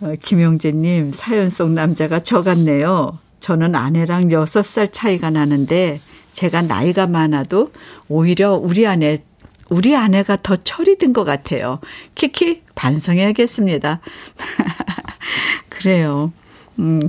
어, 0.00 0.12
김용재님, 0.22 1.12
사연 1.12 1.50
속 1.50 1.70
남자가 1.70 2.20
저 2.20 2.42
같네요. 2.42 3.18
저는 3.40 3.74
아내랑 3.74 4.28
6살 4.28 4.92
차이가 4.92 5.30
나는데 5.30 6.00
제가 6.32 6.62
나이가 6.62 7.06
많아도 7.06 7.70
오히려 8.08 8.54
우리 8.54 8.86
아내 8.86 9.22
우리 9.70 9.94
아내가 9.94 10.36
더 10.42 10.56
철이 10.56 10.96
든 10.98 11.12
것 11.12 11.24
같아요. 11.24 11.78
키키 12.14 12.62
반성해야겠습니다. 12.74 14.00
그래요. 15.68 16.32
음, 16.78 17.08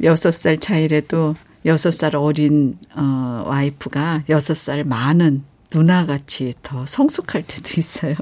6살 0.00 0.60
차이라도 0.60 1.34
6살 1.64 2.14
어린 2.14 2.78
어 2.94 3.44
와이프가 3.46 4.24
6살 4.28 4.86
많은 4.86 5.44
누나같이 5.72 6.54
더 6.62 6.84
성숙할 6.86 7.42
때도 7.42 7.70
있어요. 7.78 8.14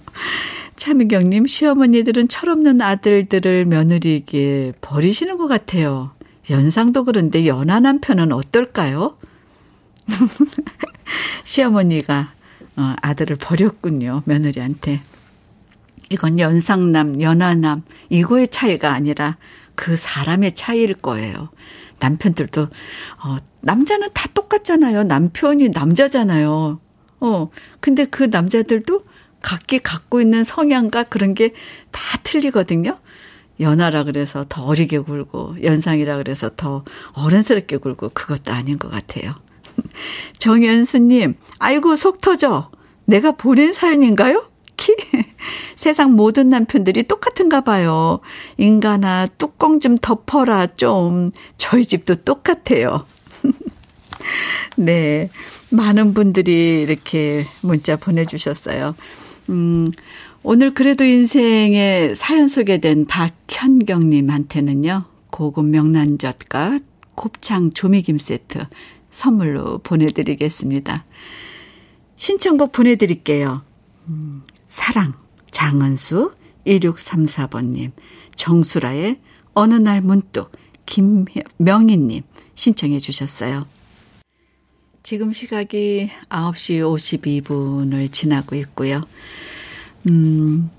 차미경님, 0.76 1.46
시어머니들은 1.46 2.28
철없는 2.28 2.80
아들들을 2.80 3.66
며느리에게 3.66 4.72
버리시는 4.80 5.36
것 5.36 5.46
같아요. 5.46 6.12
연상도 6.48 7.04
그런데 7.04 7.46
연하 7.46 7.80
남 7.80 8.00
편은 8.00 8.32
어떨까요? 8.32 9.16
시어머니가 11.44 12.32
어, 12.76 12.94
아들을 13.02 13.36
버렸군요. 13.36 14.22
며느리한테. 14.24 15.02
이건 16.08 16.38
연상남, 16.38 17.20
연하남, 17.20 17.82
이거의 18.08 18.48
차이가 18.48 18.92
아니라 18.92 19.36
그 19.74 19.96
사람의 19.96 20.52
차이일 20.52 20.94
거예요. 20.94 21.50
남편들도, 22.00 22.62
어, 22.62 23.36
남자는 23.60 24.08
다 24.14 24.28
똑같잖아요. 24.34 25.04
남편이 25.04 25.68
남자잖아요. 25.70 26.80
어, 27.20 27.50
근데 27.80 28.04
그 28.06 28.24
남자들도 28.24 29.04
각기 29.42 29.78
갖고 29.78 30.20
있는 30.20 30.42
성향과 30.44 31.04
그런 31.04 31.34
게 31.34 31.52
다 31.92 32.00
틀리거든요. 32.22 32.98
연하라 33.58 34.04
그래서 34.04 34.46
더 34.48 34.64
어리게 34.64 34.98
굴고 35.00 35.62
연상이라 35.62 36.16
그래서 36.16 36.50
더 36.56 36.84
어른스럽게 37.12 37.76
굴고 37.76 38.10
그것도 38.10 38.52
아닌 38.52 38.78
것 38.78 38.90
같아요. 38.90 39.34
정연수님, 40.38 41.34
아이고 41.58 41.96
속 41.96 42.20
터져. 42.20 42.70
내가 43.04 43.32
보낸 43.32 43.72
사연인가요? 43.72 44.49
키? 44.80 44.96
세상 45.76 46.16
모든 46.16 46.48
남편들이 46.48 47.04
똑같은가 47.04 47.60
봐요. 47.60 48.20
인간아, 48.56 49.26
뚜껑 49.26 49.78
좀 49.78 49.98
덮어라, 49.98 50.68
좀. 50.68 51.30
저희 51.58 51.84
집도 51.84 52.14
똑같아요. 52.16 53.06
네. 54.76 55.28
많은 55.70 56.14
분들이 56.14 56.80
이렇게 56.82 57.44
문자 57.60 57.96
보내주셨어요. 57.96 58.96
음, 59.50 59.92
오늘 60.42 60.72
그래도 60.74 61.04
인생의 61.04 62.16
사연 62.16 62.48
소개된 62.48 63.06
박현경님한테는요, 63.06 65.04
고급 65.30 65.66
명란젓과 65.66 66.80
곱창 67.14 67.70
조미김 67.70 68.18
세트 68.18 68.66
선물로 69.10 69.78
보내드리겠습니다. 69.78 71.04
신청곡 72.16 72.72
보내드릴게요. 72.72 73.62
음, 74.08 74.42
사랑, 74.70 75.14
장은수, 75.50 76.32
1634번님, 76.66 77.90
정수라의 78.36 79.20
어느 79.52 79.74
날 79.74 80.00
문득, 80.00 80.52
김명희님 80.86 82.22
신청해 82.54 83.00
주셨어요. 83.00 83.66
지금 85.02 85.32
시각이 85.32 86.10
9시 86.28 87.42
52분을 87.42 88.12
지나고 88.12 88.54
있고요. 88.56 89.02
음, 90.06 90.70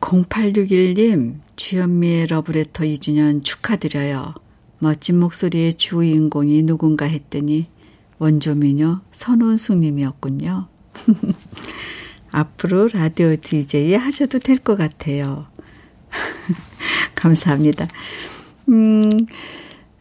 0861님, 0.00 1.40
주현미의 1.54 2.28
러브레터 2.28 2.84
2주년 2.84 3.44
축하드려요. 3.44 4.34
멋진 4.78 5.20
목소리의 5.20 5.74
주인공이 5.74 6.62
누군가 6.62 7.04
했더니 7.04 7.68
원조미녀 8.18 9.02
선원숙님이었군요. 9.10 10.68
앞으로 12.32 12.88
라디오 12.88 13.36
DJ 13.36 13.94
하셔도 13.94 14.38
될 14.38 14.58
것 14.58 14.76
같아요. 14.76 15.46
감사합니다. 17.14 17.88
음, 18.68 19.26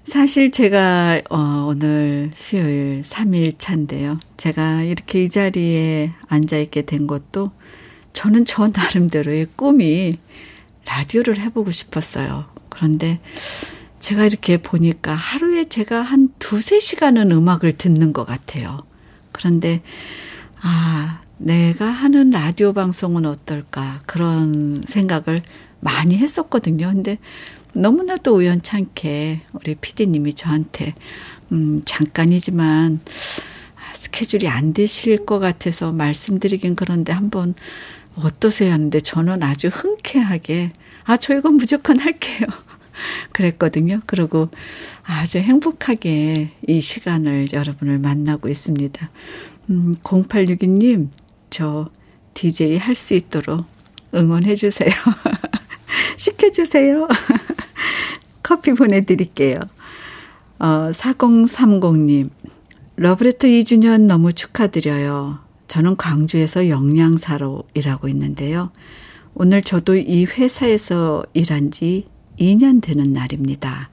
사실 0.04 0.52
제가 0.52 1.22
어, 1.30 1.66
오늘 1.68 2.32
수요일 2.34 3.02
3일 3.02 3.56
차인데요. 3.58 4.20
제가 4.38 4.84
이렇게 4.84 5.24
이 5.24 5.30
자리에 5.30 6.12
앉아 6.28 6.58
있게 6.58 6.84
된 6.84 7.08
것도 7.08 7.52
저는 8.14 8.46
저 8.46 8.68
나름대로의 8.68 9.48
꿈이 9.56 10.18
라디오를 10.86 11.40
해보고 11.40 11.72
싶었어요. 11.72 12.46
그런데 12.70 13.20
제가 14.00 14.26
이렇게 14.26 14.58
보니까 14.58 15.14
하루에 15.14 15.66
제가 15.66 16.02
한 16.02 16.30
두세 16.40 16.80
시간은 16.80 17.32
음악을 17.32 17.78
듣는 17.78 18.14
것 18.14 18.26
같아요. 18.26 18.80
그런데, 19.32 19.82
아, 20.62 21.21
내가 21.44 21.88
하는 21.88 22.30
라디오 22.30 22.72
방송은 22.72 23.26
어떨까. 23.26 24.02
그런 24.06 24.84
생각을 24.86 25.42
많이 25.80 26.16
했었거든요. 26.16 26.92
근데 26.94 27.18
너무나도 27.74 28.36
우연찮게 28.36 29.42
우리 29.54 29.76
피디님이 29.76 30.36
저한테, 30.36 30.94
음, 31.52 31.82
잠깐이지만 31.84 33.00
스케줄이 33.94 34.48
안 34.48 34.74
되실 34.74 35.26
것 35.26 35.40
같아서 35.40 35.92
말씀드리긴 35.92 36.76
그런데 36.76 37.12
한번 37.12 37.56
어떠세요 38.16 38.72
하는데 38.74 39.00
저는 39.00 39.42
아주 39.42 39.70
흔쾌하게, 39.70 40.74
아, 41.06 41.18
저 41.18 41.36
이건 41.36 41.56
무조건 41.56 41.98
할게요. 41.98 42.48
그랬거든요. 43.34 44.02
그리고 44.06 44.50
아주 45.04 45.40
행복하게 45.40 46.52
이 46.68 46.82
시간을 46.82 47.52
여러분을 47.52 47.98
만나고 47.98 48.48
있습니다. 48.48 49.10
음, 49.72 49.94
0862님, 50.04 51.10
저 51.52 51.90
DJ 52.34 52.78
할 52.78 52.96
수 52.96 53.14
있도록 53.14 53.66
응원해 54.16 54.56
주세요. 54.56 54.90
시켜주세요. 56.18 57.08
커피 58.42 58.74
보내드릴게요. 58.74 59.60
어, 60.60 60.90
4030님, 60.92 62.30
러브레터 62.96 63.48
2주년 63.48 64.02
너무 64.02 64.34
축하드려요. 64.34 65.40
저는 65.68 65.96
광주에서 65.96 66.68
영양사로 66.68 67.64
일하고 67.74 68.08
있는데요. 68.10 68.72
오늘 69.34 69.62
저도 69.62 69.96
이 69.96 70.26
회사에서 70.26 71.24
일한 71.34 71.72
지 71.72 72.06
2년 72.40 72.82
되는 72.82 73.14
날입니다. 73.14 73.90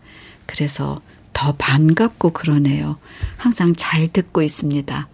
그래서 0.47 1.01
더 1.33 1.53
반갑고 1.57 2.31
그러네요. 2.31 2.99
항상 3.37 3.75
잘 3.77 4.09
듣고 4.09 4.43
있습니다. 4.43 5.09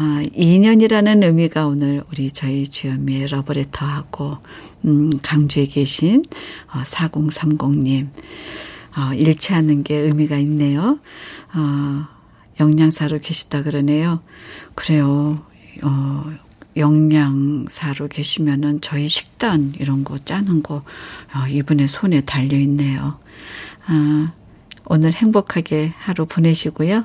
아, 0.00 0.22
2년이라는 0.22 1.24
의미가 1.24 1.66
오늘 1.66 2.04
우리 2.12 2.30
저희 2.30 2.68
주현미의 2.68 3.26
러브레터하고, 3.28 4.38
음, 4.84 5.10
강주에 5.20 5.66
계신, 5.66 6.24
어, 6.72 6.82
4030님, 6.82 8.08
어, 8.96 9.14
일치하는 9.14 9.82
게 9.82 9.96
의미가 9.96 10.36
있네요. 10.38 11.00
어, 11.52 12.06
영양사로 12.60 13.18
계시다 13.18 13.64
그러네요. 13.64 14.22
그래요. 14.76 15.44
어, 15.82 16.32
영양사로 16.76 18.06
계시면은 18.06 18.80
저희 18.80 19.08
식단 19.08 19.74
이런 19.80 20.04
거 20.04 20.18
짜는 20.18 20.62
거 20.62 20.76
어, 20.76 21.48
이분의 21.50 21.88
손에 21.88 22.20
달려 22.20 22.56
있네요. 22.58 23.18
아, 23.86 24.32
오늘 24.84 25.12
행복하게 25.12 25.92
하루 25.96 26.26
보내시고요. 26.26 27.04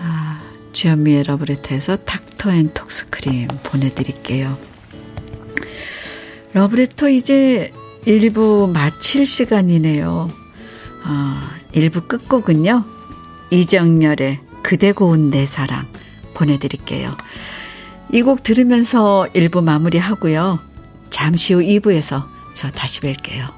아, 0.00 0.27
주현미의 0.72 1.24
러브레터에서 1.24 1.96
닥터 2.04 2.52
앤 2.52 2.72
톡스 2.72 3.10
크림 3.10 3.48
보내드릴게요. 3.62 4.58
러브레터 6.52 7.08
이제 7.10 7.72
1부 8.06 8.70
마칠 8.72 9.26
시간이네요. 9.26 10.30
어, 11.04 11.40
1부 11.74 12.08
끝곡은요. 12.08 12.84
이정열의 13.50 14.40
그대 14.62 14.92
고운 14.92 15.30
내 15.30 15.46
사랑 15.46 15.86
보내드릴게요. 16.34 17.16
이 18.12 18.22
곡 18.22 18.42
들으면서 18.42 19.26
1부 19.34 19.62
마무리하고요. 19.62 20.58
잠시 21.10 21.54
후 21.54 21.60
2부에서 21.60 22.24
저 22.54 22.70
다시 22.70 23.00
뵐게요. 23.00 23.57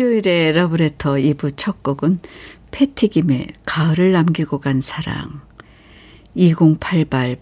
수요일의 0.00 0.54
러브레터 0.54 1.12
2부 1.16 1.52
첫 1.56 1.82
곡은 1.82 2.20
패티김의 2.70 3.48
가을을 3.66 4.12
남기고 4.12 4.58
간 4.58 4.80
사랑 4.80 5.42
2088 6.34 7.36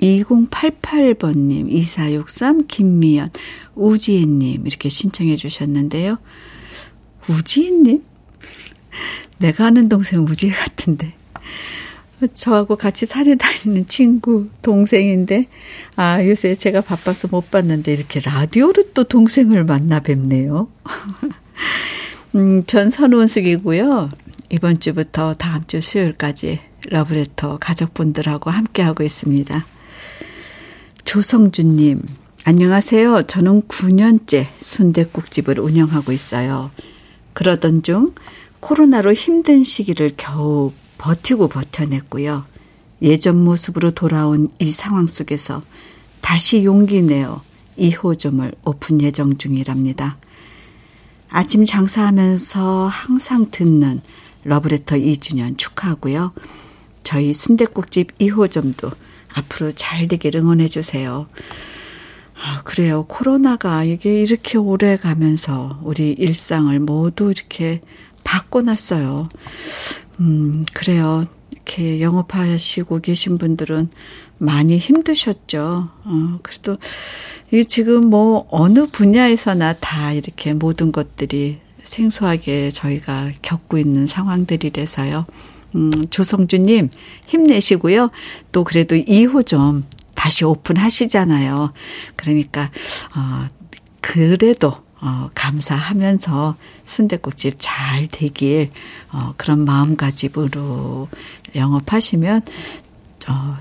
2088번님, 0.00 1.70
2463, 1.70 2.66
김미연, 2.66 3.30
우지혜님, 3.74 4.66
이렇게 4.66 4.88
신청해 4.88 5.36
주셨는데요. 5.36 6.16
우지혜님? 7.28 8.02
내가 9.38 9.66
아는 9.66 9.90
동생 9.90 10.24
우지 10.24 10.48
같은데. 10.48 11.12
저하고 12.32 12.76
같이 12.76 13.04
산에 13.04 13.34
다니는 13.34 13.88
친구, 13.88 14.48
동생인데, 14.62 15.48
아, 15.96 16.24
요새 16.24 16.54
제가 16.54 16.80
바빠서 16.80 17.28
못 17.30 17.50
봤는데, 17.50 17.92
이렇게 17.92 18.20
라디오로 18.20 18.92
또 18.94 19.04
동생을 19.04 19.64
만나 19.64 20.00
뵙네요. 20.00 20.68
음, 22.36 22.64
전 22.66 22.90
선원숙이고요. 22.90 24.10
이번 24.50 24.78
주부터 24.78 25.34
다음 25.34 25.66
주 25.66 25.80
수요일까지 25.80 26.60
러브레터 26.88 27.58
가족분들하고 27.58 28.50
함께하고 28.50 29.02
있습니다. 29.02 29.66
조성준님, 31.04 32.02
안녕하세요. 32.44 33.22
저는 33.22 33.62
9년째 33.62 34.46
순대국집을 34.60 35.58
운영하고 35.58 36.12
있어요. 36.12 36.70
그러던 37.32 37.82
중 37.82 38.14
코로나로 38.60 39.12
힘든 39.12 39.64
시기를 39.64 40.12
겨우 40.16 40.72
버티고 40.98 41.48
버텨냈고요. 41.48 42.44
예전 43.02 43.42
모습으로 43.42 43.90
돌아온 43.90 44.46
이 44.60 44.70
상황 44.70 45.08
속에서 45.08 45.62
다시 46.20 46.64
용기 46.64 47.02
내어 47.02 47.42
2호점을 47.76 48.54
오픈 48.64 49.00
예정 49.00 49.36
중이랍니다. 49.36 50.18
아침 51.30 51.64
장사하면서 51.64 52.88
항상 52.88 53.50
듣는 53.50 54.00
러브레터 54.44 54.96
2주년 54.96 55.56
축하하고요. 55.56 56.32
저희 57.02 57.32
순대국집 57.32 58.18
2호점도 58.18 58.92
앞으로 59.32 59.72
잘 59.72 60.08
되길 60.08 60.36
응원해 60.36 60.66
주세요. 60.66 61.28
아, 62.34 62.62
그래요. 62.64 63.04
코로나가 63.06 63.84
이게 63.84 64.22
이렇게 64.22 64.58
오래 64.58 64.96
가면서 64.96 65.78
우리 65.84 66.12
일상을 66.12 66.78
모두 66.80 67.30
이렇게 67.30 67.80
바꿔놨어요. 68.24 69.28
음, 70.20 70.64
그래요. 70.72 71.26
이렇게 71.50 72.00
영업하시고 72.00 73.00
계신 73.00 73.38
분들은 73.38 73.90
많이 74.40 74.78
힘드셨죠. 74.78 75.88
어, 76.04 76.38
그래도 76.42 76.78
이 77.52 77.64
지금 77.64 78.08
뭐 78.08 78.46
어느 78.50 78.86
분야에서나 78.86 79.74
다 79.74 80.12
이렇게 80.12 80.54
모든 80.54 80.92
것들이 80.92 81.58
생소하게 81.82 82.70
저희가 82.70 83.32
겪고 83.42 83.78
있는 83.78 84.06
상황들이라서요. 84.06 85.26
음, 85.74 86.08
조성주님 86.08 86.88
힘내시고요. 87.26 88.10
또 88.50 88.64
그래도 88.64 88.96
2호 88.96 89.46
좀 89.46 89.84
다시 90.14 90.44
오픈하시잖아요. 90.44 91.72
그러니까 92.16 92.70
어, 93.14 93.46
그래도 94.00 94.72
어, 95.02 95.30
감사하면서 95.34 96.56
순대국집 96.86 97.54
잘 97.58 98.06
되길 98.06 98.70
어, 99.12 99.34
그런 99.36 99.64
마음가짐으로 99.66 101.08
영업하시면 101.54 102.42
어, 103.28 103.58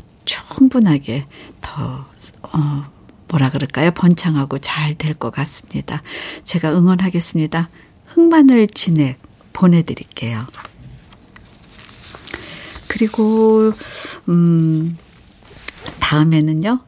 충분하게 0.55 1.25
더 1.61 2.05
어, 2.41 2.85
뭐라 3.29 3.49
그럴까요? 3.49 3.91
번창하고 3.91 4.57
잘 4.59 4.95
될 4.95 5.13
것 5.13 5.31
같습니다. 5.31 6.01
제가 6.43 6.71
응원하겠습니다. 6.77 7.69
흑마늘 8.07 8.67
진액 8.67 9.19
보내드릴게요. 9.53 10.47
그리고, 12.87 13.71
음, 14.29 14.97
다음에는요, 15.99 16.79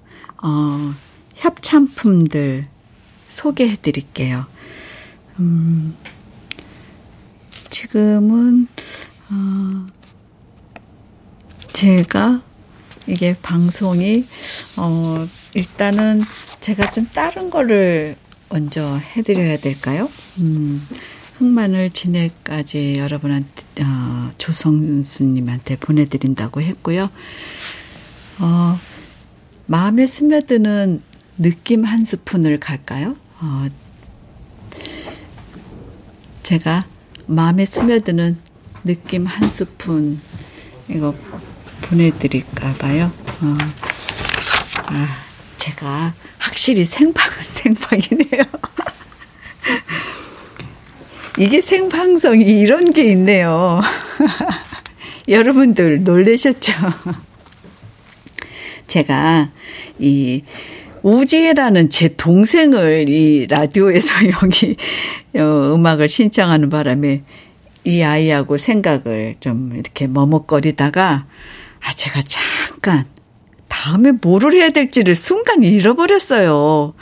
어, 0.41 0.93
협찬품들 1.36 2.67
소개해 3.30 3.78
드릴게요. 3.82 4.45
음, 5.39 5.95
지금은, 7.69 8.67
어, 9.30 9.88
제가 11.71 12.41
이게 13.07 13.35
방송이, 13.41 14.25
어, 14.77 15.27
일단은 15.53 16.21
제가 16.59 16.89
좀 16.89 17.07
다른 17.13 17.49
거를 17.49 18.15
먼저 18.49 18.97
해드려야 18.97 19.57
될까요? 19.57 20.09
음, 20.39 20.87
흑마늘 21.37 21.89
진액까지 21.89 22.95
여러분한테, 22.97 23.83
어, 23.83 24.31
조성수님한테 24.37 25.77
보내드린다고 25.77 26.61
했고요. 26.61 27.09
어, 28.39 28.79
마음에 29.65 30.05
스며드는 30.05 31.01
느낌 31.37 31.83
한 31.83 32.03
스푼을 32.03 32.59
갈까요? 32.59 33.15
어, 33.39 33.67
제가 36.43 36.85
마음에 37.27 37.65
스며드는 37.65 38.37
느낌 38.83 39.25
한 39.25 39.49
스푼 39.49 40.19
이거 40.89 41.15
보내드릴까 41.91 42.73
봐요. 42.73 43.12
어. 43.41 43.58
아, 44.88 45.08
제가 45.58 46.13
확실히 46.38 46.86
생방, 46.86 47.30
생방이네요. 47.43 48.43
이게 51.38 51.62
생방송이 51.62 52.43
이런 52.43 52.93
게 52.93 53.12
있네요. 53.12 53.82
여러분들 55.27 56.04
놀라셨죠? 56.04 56.73
제가 58.88 59.51
이 59.99 60.43
우지혜라는 61.04 61.89
제 61.89 62.15
동생을 62.15 63.10
이 63.10 63.47
라디오에서 63.47 64.10
여기 64.43 64.75
어, 65.36 65.73
음악을 65.73 66.10
신청하는 66.10 66.69
바람에 66.69 67.23
이 67.84 68.01
아이하고 68.04 68.58
생각을 68.58 69.38
좀 69.39 69.71
이렇게 69.73 70.08
머뭇거리다가 70.08 71.25
아 71.84 71.94
제가 71.94 72.22
잠깐 72.24 73.06
다음에 73.72 74.12
뭐를 74.12 74.54
해야 74.54 74.70
될지를 74.70 75.15
순간 75.15 75.63
잃어버렸어요. 75.63 76.94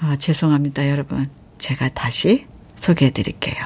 아, 0.00 0.16
죄송합니다, 0.16 0.88
여러분. 0.88 1.28
제가 1.58 1.88
다시 1.88 2.46
소개해 2.76 3.10
드릴게요. 3.10 3.56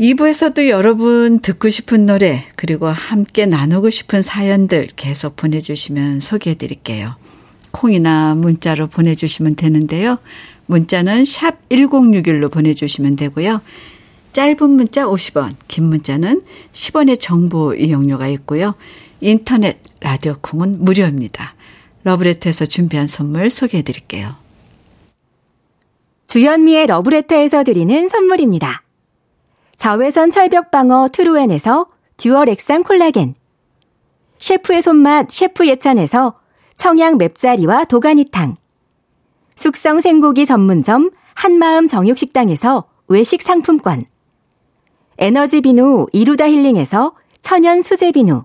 2부에서도 0.00 0.68
여러분 0.68 1.40
듣고 1.40 1.70
싶은 1.70 2.06
노래, 2.06 2.44
그리고 2.56 2.86
함께 2.86 3.46
나누고 3.46 3.90
싶은 3.90 4.22
사연들 4.22 4.88
계속 4.96 5.36
보내주시면 5.36 6.20
소개해 6.20 6.56
드릴게요. 6.56 7.16
콩이나 7.72 8.34
문자로 8.36 8.86
보내주시면 8.86 9.56
되는데요. 9.56 10.18
문자는 10.66 11.24
샵 11.24 11.68
1061로 11.68 12.50
보내주시면 12.50 13.16
되고요. 13.16 13.60
짧은 14.32 14.70
문자 14.70 15.04
50원, 15.04 15.50
긴 15.66 15.84
문자는 15.84 16.42
10원의 16.72 17.18
정보 17.18 17.74
이용료가 17.74 18.28
있고요. 18.28 18.74
인터넷 19.20 19.80
라디오 20.00 20.36
콩은 20.40 20.84
무료입니다. 20.84 21.54
러브레터에서 22.04 22.66
준비한 22.66 23.08
선물 23.08 23.50
소개해 23.50 23.82
드릴게요. 23.82 24.36
주현미의 26.28 26.86
러브레터에서 26.86 27.64
드리는 27.64 28.08
선물입니다. 28.08 28.82
자외선 29.76 30.30
철벽 30.30 30.70
방어 30.70 31.08
트루엔에서 31.08 31.86
dual 32.16 32.48
액상 32.48 32.82
콜라겐 32.82 33.34
셰프의 34.38 34.82
손맛 34.82 35.30
셰프 35.30 35.66
예찬에서 35.66 36.34
청양 36.76 37.18
맵자리와 37.18 37.84
도가니탕 37.84 38.56
숙성 39.54 40.00
생고기 40.00 40.46
전문점 40.46 41.10
한마음 41.34 41.86
정육식당에서 41.86 42.84
외식 43.08 43.42
상품권 43.42 44.04
에너지 45.18 45.60
비누 45.60 46.06
이루다 46.12 46.48
힐링에서 46.48 47.14
천연 47.42 47.80
수제 47.80 48.12
비누 48.12 48.44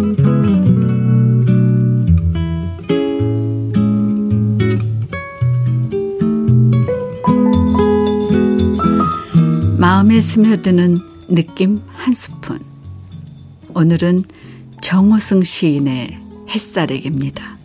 마음에 10.01 10.19
스며드는 10.19 10.97
느낌 11.27 11.77
한 11.93 12.15
스푼. 12.15 12.57
오늘은 13.75 14.23
정호승 14.81 15.43
시인의 15.43 16.17
햇살에게입니다. 16.49 17.55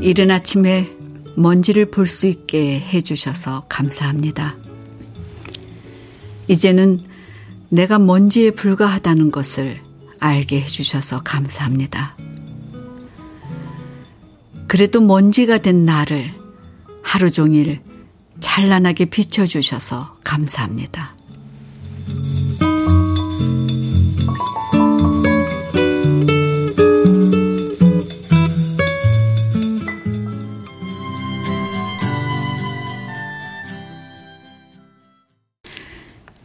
이른 0.00 0.30
아침에 0.30 0.90
먼지를 1.36 1.90
볼 1.90 2.06
수 2.06 2.26
있게 2.26 2.80
해주셔서 2.80 3.66
감사합니다. 3.68 4.56
이제는 6.48 7.00
내가 7.68 7.98
먼지에 7.98 8.52
불과하다는 8.52 9.30
것을 9.30 9.82
알게 10.20 10.62
해주셔서 10.62 11.20
감사합니다. 11.22 12.16
그래도 14.74 15.00
먼지가 15.00 15.58
된 15.58 15.84
나를 15.84 16.34
하루 17.00 17.30
종일 17.30 17.80
찬란하게 18.40 19.04
비춰주셔서 19.04 20.16
감사합니다. 20.24 21.14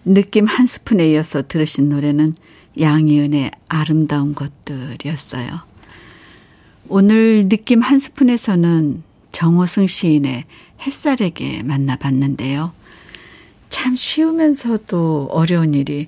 느낌 0.06 0.46
한 0.46 0.68
스푼에 0.68 1.14
이어서 1.14 1.48
들으신 1.48 1.90
노래는 1.90 2.36
양희은의 2.80 3.50
아름다운 3.70 4.36
것들이었어요. 4.36 5.69
오늘 6.92 7.48
느낌 7.48 7.82
한 7.82 8.00
스푼에서는 8.00 9.04
정호승 9.32 9.86
시인의 9.86 10.46
햇살에게 10.82 11.62
만나봤는데요. 11.62 12.72
참 13.70 13.96
쉬우면서도 13.96 15.28
어려운 15.30 15.76
일이 15.76 16.08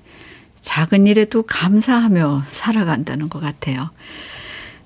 작은 0.60 1.06
일에도 1.06 1.44
감사하며 1.44 2.42
살아간다는 2.48 3.28
것 3.28 3.38
같아요. 3.38 3.90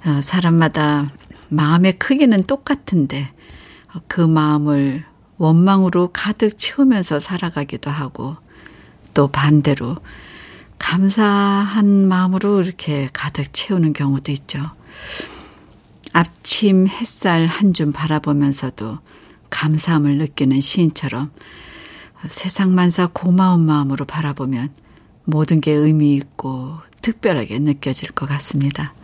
어, 0.04 0.20
사람마다 0.20 1.12
마음의 1.48 1.94
크기는 1.94 2.42
똑같은데 2.44 3.32
그 4.06 4.20
마음을 4.20 5.02
원망으로 5.38 6.11
가득 6.12 6.59
채우면서 6.59 7.20
살아가기도 7.20 7.90
하고 7.90 8.37
또 9.14 9.28
반대로 9.28 9.96
감사한 10.78 12.06
마음으로 12.06 12.61
이렇게 12.61 13.09
가득 13.14 13.50
채우는 13.54 13.94
경우도 13.94 14.30
있죠. 14.32 14.61
아침 16.16 16.87
햇살 16.88 17.44
한 17.46 17.74
줌 17.74 17.92
바라보면서도 17.92 19.00
감사함을 19.50 20.16
느끼는 20.16 20.62
시인처럼 20.62 21.31
세상 22.29 22.74
만사 22.74 23.11
고마운 23.12 23.61
마음으로 23.66 24.07
바라보면 24.07 24.70
모든 25.24 25.61
게 25.61 25.72
의미 25.72 26.14
있고 26.14 26.79
특별하게 27.02 27.59
느껴질 27.59 28.12
것 28.12 28.26
같습니다. 28.31 28.94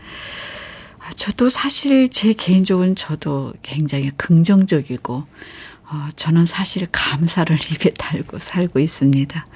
저도 1.15 1.51
사실 1.51 2.09
제 2.09 2.33
개인적으로는 2.33 2.97
저도 2.97 3.53
굉장히 3.61 4.11
긍정적이고 4.17 5.15
어, 5.15 6.09
저는 6.17 6.47
사실 6.47 6.87
감사를 6.91 7.55
입에 7.75 7.91
달고 7.91 8.39
살고 8.39 8.81
있습니다. 8.81 9.47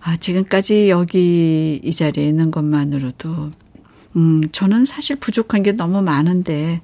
아, 0.00 0.16
지금까지 0.16 0.90
여기 0.90 1.80
이 1.84 1.92
자리에 1.92 2.26
있는 2.26 2.50
것만으로도 2.50 3.52
음, 4.16 4.42
저는 4.52 4.84
사실 4.86 5.16
부족한 5.16 5.62
게 5.62 5.72
너무 5.72 6.02
많은데 6.02 6.80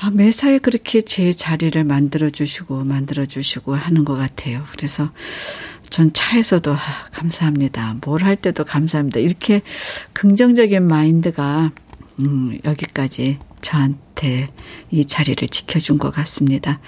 아, 0.00 0.10
매사에 0.10 0.58
그렇게 0.58 1.00
제 1.02 1.32
자리를 1.32 1.82
만들어 1.84 2.28
주시고 2.28 2.84
만들어 2.84 3.24
주시고 3.26 3.74
하는 3.74 4.04
것 4.04 4.14
같아요. 4.14 4.64
그래서 4.72 5.10
전 5.90 6.12
차에서도 6.12 6.72
아, 6.72 6.78
감사합니다. 7.12 7.96
뭘 8.04 8.22
할 8.24 8.36
때도 8.36 8.64
감사합니다. 8.64 9.20
이렇게 9.20 9.62
긍정적인 10.12 10.86
마인드가 10.86 11.72
음, 12.20 12.58
여기까지 12.64 13.38
저한테 13.60 14.48
이 14.90 15.04
자리를 15.04 15.48
지켜준 15.48 15.98
것 15.98 16.10
같습니다. 16.12 16.80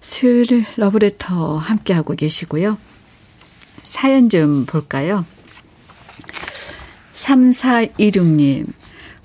수요일 0.00 0.64
러브레터 0.76 1.56
함께하고 1.58 2.14
계시고요. 2.14 2.78
사연 3.82 4.28
좀 4.28 4.64
볼까요? 4.66 5.24
3416님, 7.12 8.66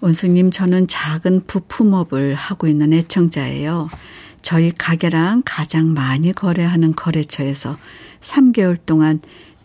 원수님, 0.01 0.51
저는 0.51 0.87
작은 0.87 1.45
부품업을 1.45 2.33
하고 2.35 2.67
있는 2.67 2.93
애청자예요. 2.93 3.89
저희 4.41 4.71
가게랑 4.71 5.43
가장 5.45 5.93
많이 5.93 6.31
거래하는 6.31 6.95
거래처에서 6.95 7.77
3개월 8.21 8.77
동안 8.85 9.19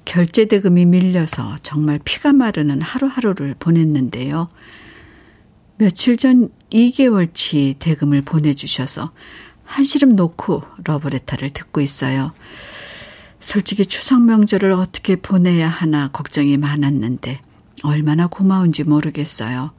결제 0.05 0.47
대금이 0.47 0.85
밀려서 0.87 1.57
정말 1.63 1.99
피가 2.05 2.33
마르는 2.33 2.83
하루하루를 2.83 3.55
보냈는데요. 3.59 4.49
며칠 5.77 6.17
전 6.17 6.51
2개월치 6.71 7.79
대금을 7.79 8.23
보내주셔서 8.23 9.13
한시름 9.65 10.15
놓고 10.17 10.63
러브레터를 10.85 11.51
듣고 11.51 11.81
있어요. 11.81 12.33
솔직히 13.41 13.87
추석 13.87 14.23
명절을 14.23 14.73
어떻게 14.73 15.17
보내야 15.17 15.69
하나 15.69 16.09
걱정이 16.09 16.57
많았는데 16.57 17.41
얼마나 17.83 18.27
고마운지 18.27 18.85
모르겠어요. 18.85 19.73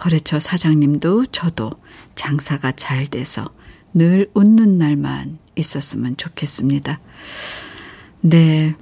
거래처 0.00 0.40
사장님도 0.40 1.26
저도 1.26 1.72
장사가 2.14 2.72
잘 2.72 3.06
돼서 3.06 3.50
늘 3.92 4.30
웃는 4.32 4.78
날만 4.78 5.38
있었으면 5.56 6.16
좋겠습니다. 6.16 7.00
네, 8.22 8.74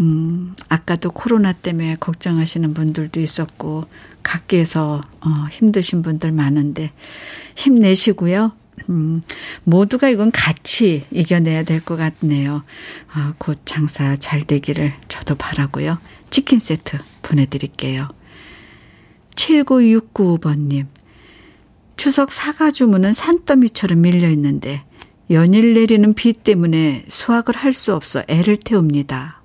음, 0.00 0.56
아까도 0.68 1.12
코로나 1.12 1.52
때문에 1.52 1.94
걱정하시는 2.00 2.74
분들도 2.74 3.20
있었고, 3.20 3.84
각계에서 4.24 5.00
어, 5.20 5.28
힘드신 5.52 6.02
분들 6.02 6.32
많은데, 6.32 6.90
힘내시고요. 7.54 8.50
음, 8.88 9.22
모두가 9.62 10.08
이건 10.08 10.32
같이 10.32 11.06
이겨내야 11.12 11.62
될 11.62 11.80
것 11.82 11.96
같네요. 11.96 12.64
아, 13.12 13.34
곧 13.38 13.60
장사 13.64 14.16
잘 14.16 14.44
되기를 14.44 14.92
저도 15.06 15.36
바라고요. 15.36 15.98
치킨 16.30 16.58
세트 16.58 16.98
보내드릴게요. 17.22 18.08
7969번님. 19.36 20.86
추석 21.96 22.32
사과 22.32 22.70
주문은 22.70 23.12
산더미처럼 23.12 24.00
밀려 24.00 24.28
있는데 24.30 24.84
연일 25.30 25.74
내리는 25.74 26.12
비 26.14 26.32
때문에 26.32 27.04
수확을 27.08 27.56
할 27.56 27.72
수 27.72 27.94
없어 27.94 28.22
애를 28.28 28.56
태웁니다. 28.56 29.42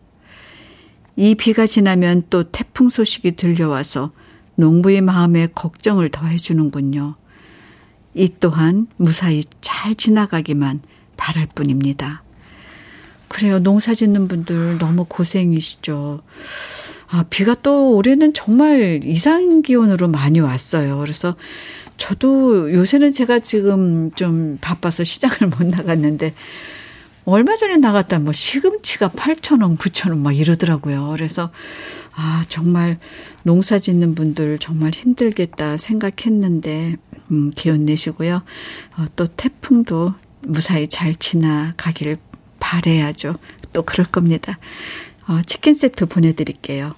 이 1.15 1.36
비가 1.36 1.67
지나면 1.67 2.23
또 2.30 2.43
태풍 2.43 2.89
소식이 2.89 3.36
들려와서 3.36 4.12
농부의 4.56 5.02
마음에 5.02 5.47
걱정을 5.47 6.10
더해주는군요. 6.10 7.15
이 8.13 8.30
또한 8.39 8.88
무사히 8.97 9.43
잘 9.62 9.95
지나가기만 9.95 10.82
바랄 11.17 11.47
뿐입니다. 11.54 12.23
그래요. 13.28 13.60
농사 13.60 13.93
짓는 13.93 14.28
분들 14.28 14.80
너무 14.80 15.06
고생이시죠. 15.06 16.21
아, 17.12 17.24
비가 17.30 17.56
또 17.56 17.95
올해는 17.95 18.34
정말 18.34 19.02
이상 19.04 19.62
기온으로 19.62 20.08
많이 20.08 20.39
왔어요. 20.39 21.00
그래서 21.00 21.36
저도 21.98 22.72
요새는 22.72 23.13
제가 23.13 23.39
지금 23.39 24.12
좀 24.12 24.58
바빠서 24.62 25.04
시장을 25.04 25.38
못 25.58 25.65
나갔는데 25.65 26.34
얼마 27.26 27.56
전에 27.56 27.78
나갔다 27.78 28.19
뭐 28.19 28.32
시금치가 28.34 29.10
8,000원, 29.10 29.78
9,000원 29.78 30.17
막 30.17 30.36
이러더라고요. 30.36 31.10
그래서 31.12 31.52
아, 32.15 32.43
정말 32.48 32.98
농사 33.43 33.80
짓는 33.80 34.15
분들 34.15 34.60
정말 34.60 34.91
힘들겠다 34.91 35.78
생각했는데 35.78 36.95
음, 37.32 37.52
기운 37.56 37.86
내시고요. 37.86 38.41
어, 38.98 39.06
또 39.15 39.28
태풍도 39.28 40.13
무사히 40.41 40.88
잘 40.88 41.15
지나가기를 41.15 42.17
바래야죠. 42.60 43.36
또 43.74 43.84
그럴 43.84 44.08
겁니다. 44.08 44.58
어, 45.30 45.42
치킨 45.44 45.76
세트 45.76 46.08
보내드릴게요. 46.08 46.96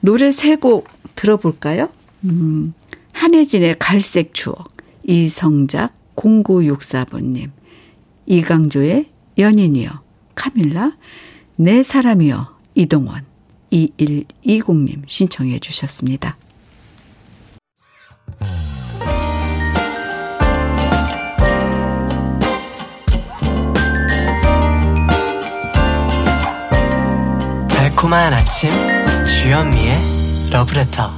노래 0.00 0.30
세 0.30 0.56
곡 0.56 0.86
들어볼까요? 1.16 1.88
음, 2.24 2.72
한혜진의 3.12 3.76
갈색 3.80 4.34
추억, 4.34 4.70
이성작 5.02 5.92
0964번님, 6.14 7.50
이강조의 8.26 9.06
연인이여, 9.36 10.00
카밀라, 10.36 10.96
내 11.56 11.82
사람이여, 11.82 12.56
이동원, 12.76 13.24
2120님 13.72 15.02
신청해 15.08 15.58
주셨습니다. 15.58 16.36
달콤한 27.98 28.32
아침 28.32 28.70
주현미의 29.26 30.50
러브레터 30.52 31.10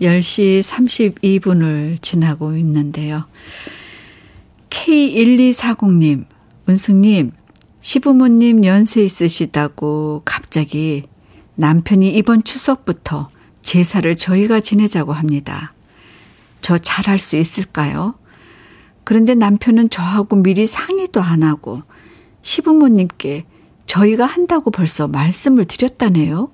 10시 0.00 0.62
32분을 0.62 2.02
지나고 2.02 2.56
있는데요. 2.56 3.26
K1240님, 4.70 6.24
은숙님, 6.68 7.30
시부모님 7.82 8.64
연세 8.64 9.04
있으시다고 9.04 10.22
갑자기 10.24 11.04
남편이 11.54 12.12
이번 12.16 12.42
추석부터 12.42 13.30
제사를 13.62 14.16
저희가 14.16 14.58
지내자고 14.58 15.12
합니다. 15.12 15.72
저 16.60 16.78
잘할 16.78 17.20
수 17.20 17.36
있을까요? 17.36 18.14
그런데 19.04 19.36
남편은 19.36 19.90
저하고 19.90 20.34
미리 20.34 20.66
상의도 20.66 21.22
안 21.22 21.44
하고 21.44 21.82
시부모님께 22.42 23.46
저희가 23.86 24.26
한다고 24.26 24.70
벌써 24.70 25.08
말씀을 25.08 25.66
드렸다네요. 25.66 26.50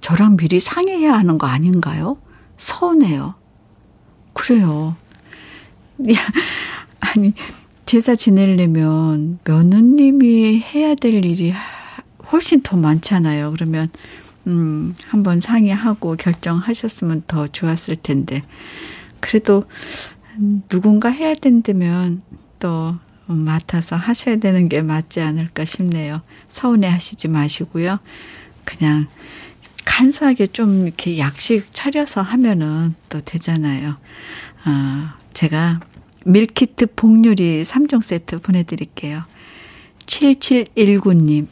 저랑 0.00 0.36
미리 0.36 0.60
상의해야 0.60 1.12
하는 1.14 1.38
거 1.38 1.46
아닌가요? 1.46 2.18
서운해요. 2.56 3.34
그래요. 4.32 4.96
야, 6.12 6.18
아니, 7.00 7.32
제사 7.84 8.14
지내려면 8.14 9.38
며느님이 9.44 10.60
해야 10.60 10.94
될 10.94 11.24
일이 11.24 11.52
훨씬 12.30 12.60
더 12.62 12.76
많잖아요. 12.76 13.52
그러면, 13.52 13.90
음, 14.46 14.94
한번 15.08 15.40
상의하고 15.40 16.16
결정하셨으면 16.16 17.24
더 17.26 17.48
좋았을 17.48 17.96
텐데. 17.96 18.42
그래도 19.20 19.64
누군가 20.68 21.08
해야 21.08 21.34
된다면 21.34 22.22
또 22.60 22.94
맡아서 23.32 23.96
하셔야 23.96 24.36
되는 24.36 24.68
게 24.68 24.82
맞지 24.82 25.20
않을까 25.20 25.64
싶네요. 25.64 26.22
서운해 26.46 26.88
하시지 26.88 27.28
마시고요. 27.28 27.98
그냥 28.64 29.06
간소하게 29.84 30.48
좀 30.48 30.86
이렇게 30.86 31.18
약식 31.18 31.66
차려서 31.72 32.22
하면은 32.22 32.94
또 33.08 33.20
되잖아요. 33.20 33.96
아, 34.64 35.16
제가 35.32 35.80
밀키트 36.24 36.94
복요리 36.94 37.62
3종 37.62 38.02
세트 38.02 38.40
보내드릴게요. 38.40 39.24
7719님. 40.06 41.46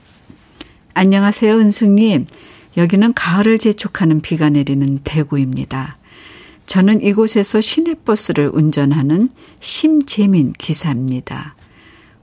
안녕하세요, 0.95 1.59
은숙님. 1.59 2.27
여기는 2.77 3.14
가을을 3.14 3.59
재촉하는 3.59 4.20
비가 4.20 4.51
내리는 4.51 5.01
대구입니다. 5.03 5.97
저는 6.66 7.01
이곳에서 7.03 7.61
시내버스를 7.61 8.51
운전하는 8.53 9.31
심재민 9.61 10.53
기사입니다. 10.53 11.56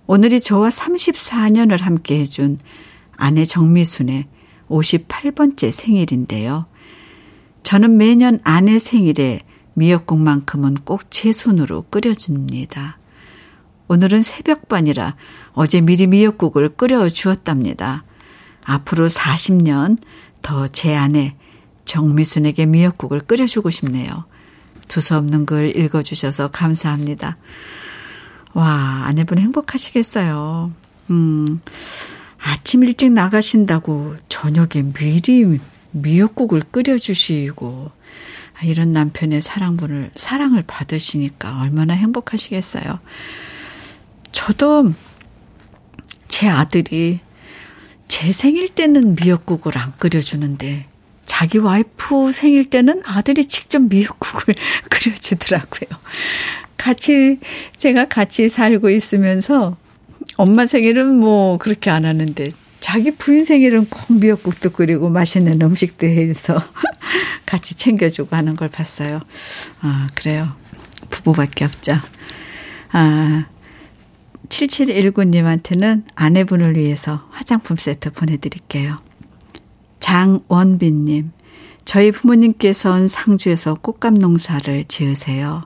오늘이 0.05 0.41
저와 0.41 0.69
34년을 0.69 1.81
함께 1.81 2.19
해준 2.19 2.59
아내 3.15 3.45
정미순의 3.45 4.27
58번째 4.69 5.71
생일인데요. 5.71 6.65
저는 7.63 7.97
매년 7.97 8.39
아내 8.43 8.79
생일에 8.79 9.39
미역국만큼은 9.75 10.75
꼭 10.85 11.09
제 11.09 11.31
손으로 11.31 11.85
끓여줍니다. 11.89 12.99
오늘은 13.87 14.21
새벽반이라 14.21 15.15
어제 15.53 15.81
미리 15.81 16.07
미역국을 16.07 16.69
끓여 16.69 17.07
주었답니다. 17.07 18.03
앞으로 18.65 19.07
40년 19.07 19.97
더 20.41 20.67
제 20.67 20.95
아내 20.95 21.35
정미순에게 21.85 22.65
미역국을 22.65 23.21
끓여주고 23.21 23.69
싶네요. 23.69 24.25
두서없는 24.87 25.45
글 25.45 25.77
읽어주셔서 25.77 26.49
감사합니다. 26.49 27.37
와, 28.53 29.03
아내분 29.05 29.39
행복하시겠어요. 29.39 30.71
음, 31.09 31.61
아침 32.39 32.83
일찍 32.83 33.11
나가신다고 33.11 34.15
저녁에 34.29 34.83
미리 34.93 35.59
미역국을 35.91 36.63
끓여주시고, 36.71 37.91
아, 38.55 38.65
이런 38.65 38.91
남편의 38.91 39.41
사랑분을, 39.41 40.11
사랑을 40.15 40.63
받으시니까 40.65 41.61
얼마나 41.61 41.93
행복하시겠어요. 41.93 42.99
저도 44.31 44.93
제 46.27 46.47
아들이 46.47 47.19
제 48.07 48.31
생일 48.31 48.69
때는 48.69 49.15
미역국을 49.15 49.77
안 49.77 49.93
끓여주는데, 49.93 50.87
자기 51.25 51.57
와이프 51.57 52.31
생일 52.31 52.69
때는 52.69 53.01
아들이 53.05 53.45
직접 53.47 53.81
미역국을 53.81 54.53
끓여주더라고요. 54.89 55.89
같이, 56.83 57.39
제가 57.77 58.09
같이 58.09 58.49
살고 58.49 58.89
있으면서 58.89 59.77
엄마 60.35 60.65
생일은 60.65 61.15
뭐 61.15 61.57
그렇게 61.57 61.89
안 61.89 62.03
하는데 62.03 62.51
자기 62.81 63.11
부인 63.11 63.45
생일은 63.45 63.85
꼭 63.85 64.19
미역국도 64.19 64.71
끓이고 64.71 65.07
맛있는 65.07 65.61
음식도 65.61 66.05
해서 66.07 66.57
같이 67.47 67.77
챙겨주고 67.77 68.35
하는 68.35 68.57
걸 68.57 68.67
봤어요. 68.67 69.21
아, 69.79 70.09
그래요. 70.13 70.57
부부밖에 71.09 71.63
없죠. 71.63 71.93
아, 72.91 73.45
7719님한테는 74.49 76.03
아내분을 76.15 76.75
위해서 76.75 77.25
화장품 77.31 77.77
세트 77.77 78.11
보내드릴게요. 78.11 78.97
장원빈님, 80.01 81.31
저희 81.85 82.11
부모님께서는 82.11 83.07
상주에서 83.07 83.75
꽃감 83.75 84.15
농사를 84.15 84.83
지으세요. 84.89 85.63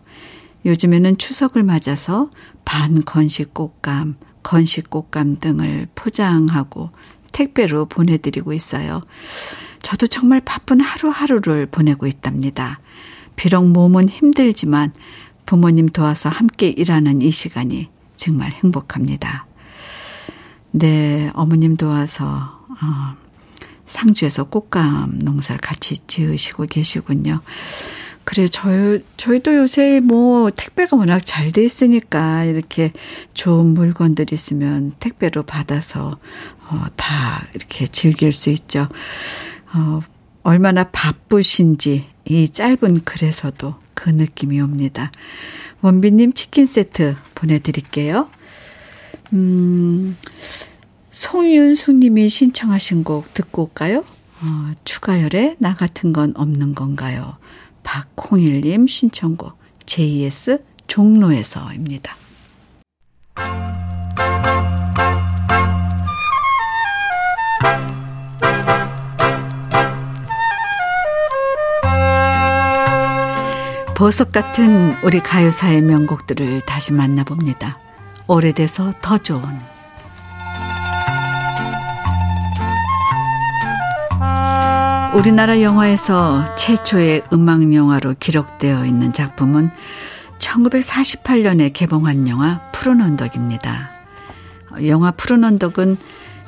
요즘에는 0.68 1.18
추석을 1.18 1.64
맞아서 1.64 2.30
반 2.66 3.04
건식 3.04 3.54
꽃감, 3.54 4.18
건식 4.44 4.90
꽃감 4.90 5.40
등을 5.40 5.88
포장하고 5.96 6.92
택배로 7.32 7.86
보내드리고 7.86 8.52
있어요. 8.52 9.02
저도 9.82 10.08
정말 10.08 10.42
바쁜 10.42 10.82
하루하루를 10.82 11.68
보내고 11.68 12.06
있답니다. 12.06 12.80
비록 13.38 13.66
몸은 13.66 14.10
힘들지만 14.10 14.92
부모님 15.46 15.88
도와서 15.88 16.28
함께 16.28 16.68
일하는 16.68 17.22
이 17.22 17.32
시간이 17.32 17.88
정말 18.18 18.52
행복합니다. 18.52 19.46
네, 20.72 21.32
어머님 21.34 21.78
도와서, 21.78 22.26
어, 22.28 23.16
상주에서 23.86 24.46
꽃감 24.46 25.20
농사를 25.20 25.62
같이 25.62 25.98
지으시고 26.08 26.66
계시군요. 26.66 27.40
그래, 28.30 28.50
저, 28.50 28.68
저희도 29.16 29.56
요새 29.56 30.02
뭐 30.02 30.52
택배가 30.52 30.98
워낙 30.98 31.22
잘 31.24 31.54
돼 31.54 31.64
있으니까 31.64 32.44
이렇게 32.44 32.92
좋은 33.34 33.68
물건들 33.68 34.34
있으면 34.34 34.92
택배로 35.00 35.44
받아서, 35.44 36.20
어, 36.70 36.86
다 36.98 37.48
이렇게 37.56 37.88
즐길 37.88 38.34
수 38.34 38.50
있죠. 38.50 38.90
어, 39.74 40.02
얼마나 40.44 40.84
바쁘신지 40.84 42.06
이 42.26 42.50
짧은 42.50 43.06
글에서도 43.06 43.76
그 43.94 44.10
느낌이 44.10 44.60
옵니다. 44.60 45.10
원빈님 45.80 46.34
치킨 46.34 46.66
세트 46.66 47.16
보내드릴게요. 47.34 48.30
음, 49.32 50.18
송윤숙 51.12 51.96
님이 51.96 52.28
신청하신 52.28 53.06
곡 53.06 53.34
듣고 53.34 53.64
올까요? 53.64 54.04
어, 54.42 54.72
추가열에 54.84 55.56
나 55.60 55.74
같은 55.74 56.12
건 56.12 56.34
없는 56.36 56.76
건가요? 56.76 57.38
박홍일님 57.88 58.86
신청곡 58.86 59.58
JS 59.86 60.62
종로에서입니다. 60.88 62.18
보석 73.96 74.34
같은 74.34 74.94
우리 75.04 75.22
가요사의 75.22 75.82
명곡들을 75.82 76.62
다시 76.66 76.92
만나봅니다. 76.92 77.80
오래돼서 78.28 78.94
더 79.02 79.18
좋은 79.18 79.42
우리나라 85.16 85.62
영화에서 85.62 86.56
최초의 86.56 87.24
음악 87.34 87.74
영화로 87.74 88.16
기록되어 88.20 88.86
있는 88.86 89.14
작품은 89.14 89.72
1948년에 90.38 91.72
개봉한 91.74 92.28
영화 92.28 92.60
푸른 92.72 93.02
언덕입니다. 93.02 93.90
영화 94.86 95.12
푸른 95.12 95.44
언덕은 95.44 95.98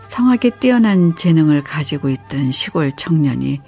성악에 0.01 0.51
뛰어난 0.51 1.15
재능을 1.15 1.63
가지고 1.63 2.09
있던 2.09 2.51
시골 2.51 2.91
청년이 2.91 3.61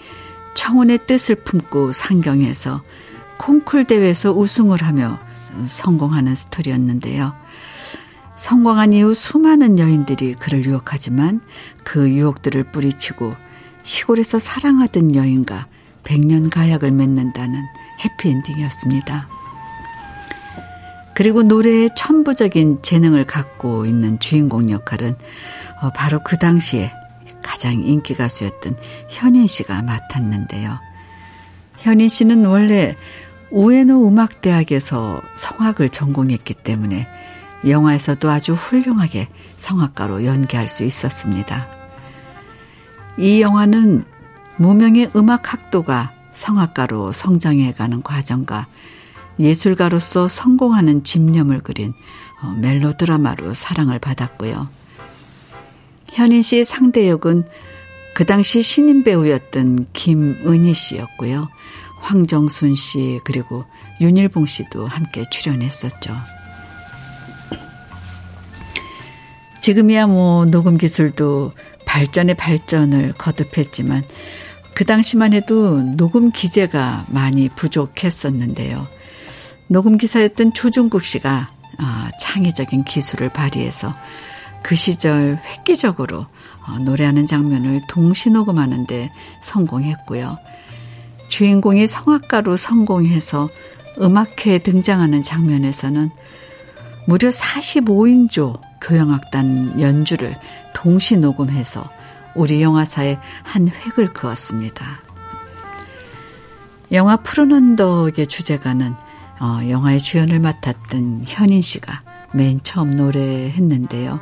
청혼의 0.54 1.00
뜻을 1.08 1.36
품고 1.36 1.94
상경해서 1.94 2.84
콩쿨 3.38 3.86
대회에서 3.86 4.34
우승을 4.34 4.84
하며 4.84 5.20
성공하는 5.68 6.36
스토리였는데요. 6.36 7.34
성공한 8.36 8.94
이후 8.94 9.14
수많은 9.14 9.80
여인들이 9.80 10.36
그를 10.36 10.66
유혹하지만 10.66 11.42
그 11.84 12.10
유혹들을 12.10 12.66
뿌리치고 12.72 13.36
시골에서 13.84 14.40
사랑하던 14.40 15.16
여인과 15.16 15.68
백년 16.04 16.50
가약을 16.50 16.92
맺는다는 16.92 17.64
해피엔딩이었습니다. 18.04 19.28
그리고 21.14 21.44
노래의 21.44 21.90
천부적인 21.96 22.82
재능을 22.82 23.26
갖고 23.26 23.86
있는 23.86 24.20
주인공 24.20 24.70
역할은 24.70 25.16
어, 25.82 25.92
바로 25.92 26.20
그 26.24 26.38
당시에 26.38 26.92
가장 27.44 27.74
인기 27.84 28.16
가수였던 28.16 28.78
현인 29.10 29.48
씨가 29.48 29.82
맡았는데요. 29.82 30.80
현인 31.80 32.08
씨는 32.08 32.46
원래 32.46 32.96
우에노 33.52 34.08
음악대학에서 34.08 35.22
성악을 35.36 35.90
전공했기 35.90 36.54
때문에 36.54 37.08
영화에서도 37.68 38.30
아주 38.30 38.54
훌륭하게 38.54 39.28
성악가로 39.58 40.26
연기할 40.26 40.68
수 40.68 40.84
있었습니다. 40.84 41.81
이 43.22 43.40
영화는 43.40 44.04
무명의 44.58 45.12
음악 45.16 45.54
학도가 45.54 46.12
성악가로 46.32 47.12
성장해가는 47.12 48.02
과정과 48.02 48.66
예술가로서 49.40 50.28
성공하는 50.28 51.04
집념을 51.04 51.62
그린 51.62 51.94
어, 52.42 52.48
멜로드라마로 52.60 53.54
사랑을 53.54 54.00
받았고요. 54.00 54.68
현인 56.10 56.42
씨의 56.42 56.66
상대 56.66 57.08
역은 57.08 57.44
그 58.16 58.26
당시 58.26 58.64
신인 58.64 59.04
배우였던 59.04 59.88
김은희 59.94 60.74
씨였고요. 60.74 61.48
황정순 62.02 62.74
씨 62.74 63.20
그리고 63.24 63.66
윤일봉 64.02 64.48
씨도 64.48 64.88
함께 64.88 65.24
출연했었죠. 65.30 66.16
지금이야 69.62 70.08
뭐 70.08 70.46
녹음 70.46 70.78
기술도 70.80 71.52
발전의 71.92 72.36
발전을 72.36 73.14
거듭했지만 73.18 74.04
그 74.74 74.86
당시만 74.86 75.34
해도 75.34 75.82
녹음 75.98 76.32
기재가 76.32 77.08
많이 77.10 77.50
부족했었는데요. 77.50 78.88
녹음 79.68 79.98
기사였던 79.98 80.54
조종국 80.54 81.04
씨가 81.04 81.52
아, 81.78 82.10
창의적인 82.18 82.86
기술을 82.86 83.28
발휘해서 83.30 83.94
그 84.64 84.76
시절 84.76 85.42
획기적으로 85.46 86.28
어, 86.66 86.80
노래하는 86.80 87.28
장면을 87.28 87.82
동시 87.90 88.30
녹음하는데 88.30 89.12
성공했고요. 89.42 90.38
주인공이 91.28 91.88
성악가로 91.88 92.56
성공해서 92.56 93.50
음악회에 94.00 94.60
등장하는 94.60 95.24
장면에서는 95.24 96.10
무려 97.06 97.30
45인조 97.32 98.62
교향악단 98.80 99.82
연주를 99.82 100.38
동시 100.82 101.16
녹음해서 101.16 101.88
우리 102.34 102.60
영화사에 102.64 103.20
한 103.44 103.68
획을 103.68 104.14
그었습니다. 104.14 105.02
영화 106.92 107.18
푸른 107.18 107.52
언덕의 107.52 108.26
주제가는 108.26 108.96
어, 109.40 109.60
영화의 109.70 110.00
주연을 110.00 110.40
맡았던 110.40 111.26
현인 111.28 111.62
씨가 111.62 112.02
맨 112.34 112.60
처음 112.64 112.96
노래했는데요. 112.96 114.22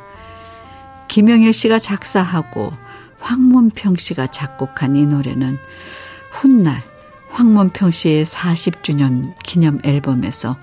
김영일 1.08 1.54
씨가 1.54 1.80
작사하고 1.80 2.74
황문평 3.22 3.96
씨가 3.96 4.28
작곡한 4.28 4.98
이 4.98 5.06
노래는 5.06 5.58
훗날 6.30 6.84
황문평 7.32 7.92
씨의 7.92 8.26
40주년 8.26 9.34
기념 9.44 9.80
앨범에서 9.84 10.58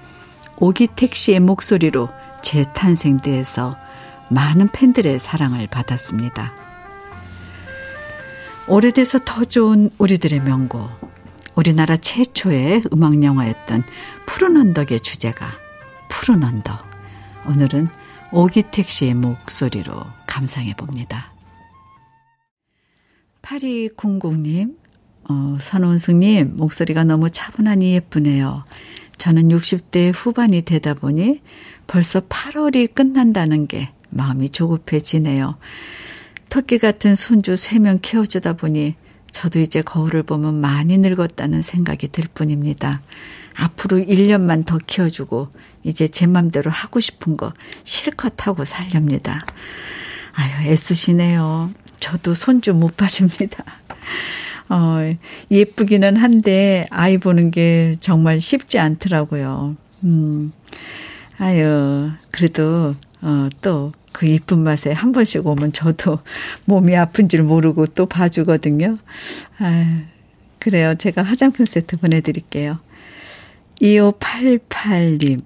오기택 0.59 1.15
씨의 1.15 1.41
목소리로 1.41 2.11
재탄생돼서 2.43 3.86
많은 4.31 4.69
팬들의 4.69 5.19
사랑을 5.19 5.67
받았습니다. 5.67 6.53
오래돼서 8.69 9.19
더 9.25 9.45
좋은 9.45 9.91
우리들의 9.99 10.41
명곡, 10.41 10.91
우리나라 11.55 11.97
최초의 11.97 12.83
음악 12.93 13.23
영화였던 13.23 13.85
푸른 14.27 14.57
언덕의 14.57 15.01
주제가 15.01 15.47
푸른 16.09 16.43
언덕. 16.43 16.85
오늘은 17.47 17.89
오기택 18.33 18.91
씨의 18.91 19.15
목소리로 19.15 19.95
감상해 20.27 20.75
봅니다. 20.75 21.33
8200님, 23.43 24.77
어, 25.29 25.57
선원승님, 25.61 26.57
목소리가 26.57 27.05
너무 27.05 27.31
차분하니 27.31 27.93
예쁘네요. 27.95 28.65
저는 29.17 29.49
60대 29.49 30.13
후반이 30.15 30.63
되다 30.63 30.95
보니 30.95 31.41
벌써 31.87 32.21
8월이 32.21 32.93
끝난다는 32.95 33.67
게 33.67 33.93
마음이 34.17 34.51
조급해지네요. 34.51 35.57
토끼 36.51 36.79
같은 36.79 37.15
손주 37.15 37.55
3명 37.55 38.01
키워주다 38.03 38.55
보니 38.55 38.95
저도 39.31 39.61
이제 39.61 39.83
거울을 39.83 40.23
보면 40.23 40.61
많이 40.61 40.97
늙었다는 40.97 41.61
생각이 41.61 42.09
들 42.09 42.25
뿐입니다. 42.33 43.03
앞으로 43.55 43.99
1년만 43.99 44.65
더 44.65 44.79
키워주고 44.79 45.49
이제 45.83 46.09
제 46.09 46.27
맘대로 46.27 46.71
하고 46.71 47.01
싶은 47.01 47.37
거 47.37 47.53
실컷 47.85 48.47
하고 48.47 48.65
살렵니다. 48.65 49.45
아유, 50.33 50.71
애쓰시네요. 50.71 51.71
저도 52.01 52.35
손주 52.35 52.75
못 52.75 52.97
봐줍니다. 52.97 53.65
어, 54.69 54.99
예쁘기는 55.51 56.17
한데 56.17 56.87
아이 56.91 57.19
보는 57.19 57.51
게 57.51 57.97
정말 58.01 58.41
쉽지 58.41 58.79
않더라고요. 58.79 59.77
음. 60.05 60.53
아유, 61.39 62.11
그래도 62.31 62.95
어, 63.23 63.49
또 63.61 63.93
그 64.17 64.25
이쁜 64.25 64.61
맛에 64.61 64.93
한 64.93 65.13
번씩 65.13 65.47
오면 65.47 65.75
저도 65.75 66.21
몸이 66.65 66.97
아픈 66.97 67.29
줄 67.29 67.43
모르고 67.43 67.85
또 67.89 68.07
봐주거든요. 68.07 68.97
아유, 69.59 69.85
그래요. 70.59 70.95
제가 70.95 71.23
화장품 71.23 71.67
세트 71.67 71.99
보내드릴게요. 71.99 72.79
2588님. 73.83 75.39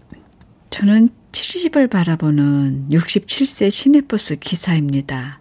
저는 0.71 1.09
70을 1.33 1.91
바라보는 1.91 2.91
67세 2.93 3.73
시내버스 3.73 4.37
기사입니다. 4.37 5.41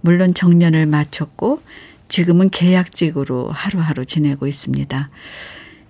물론 0.00 0.32
정년을 0.32 0.86
마쳤고 0.86 1.60
지금은 2.06 2.48
계약직으로 2.50 3.50
하루하루 3.50 4.04
지내고 4.04 4.46
있습니다. 4.46 5.10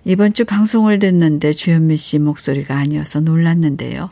이번 0.05 0.33
주 0.33 0.43
방송을 0.43 0.97
듣는데 0.97 1.53
주현미 1.53 1.97
씨 1.97 2.17
목소리가 2.17 2.77
아니어서 2.77 3.19
놀랐는데요. 3.19 4.09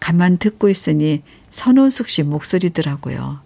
가만 0.00 0.38
듣고 0.38 0.68
있으니 0.68 1.22
선호숙 1.56 2.10
씨 2.10 2.22
목소리더라고요. 2.22 3.40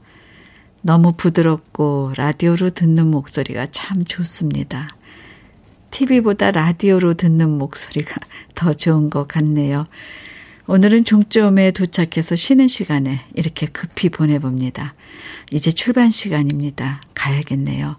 너무 0.82 1.12
부드럽고 1.12 2.12
라디오로 2.16 2.70
듣는 2.70 3.08
목소리가 3.08 3.66
참 3.66 4.02
좋습니다. 4.02 4.88
TV보다 5.92 6.50
라디오로 6.50 7.14
듣는 7.14 7.56
목소리가 7.56 8.16
더 8.56 8.72
좋은 8.72 9.10
것 9.10 9.28
같네요. 9.28 9.86
오늘은 10.66 11.04
종점에 11.04 11.70
도착해서 11.70 12.34
쉬는 12.34 12.66
시간에 12.66 13.20
이렇게 13.34 13.66
급히 13.66 14.08
보내봅니다. 14.08 14.94
이제 15.52 15.70
출발 15.70 16.10
시간입니다. 16.10 17.02
가야겠네요. 17.14 17.96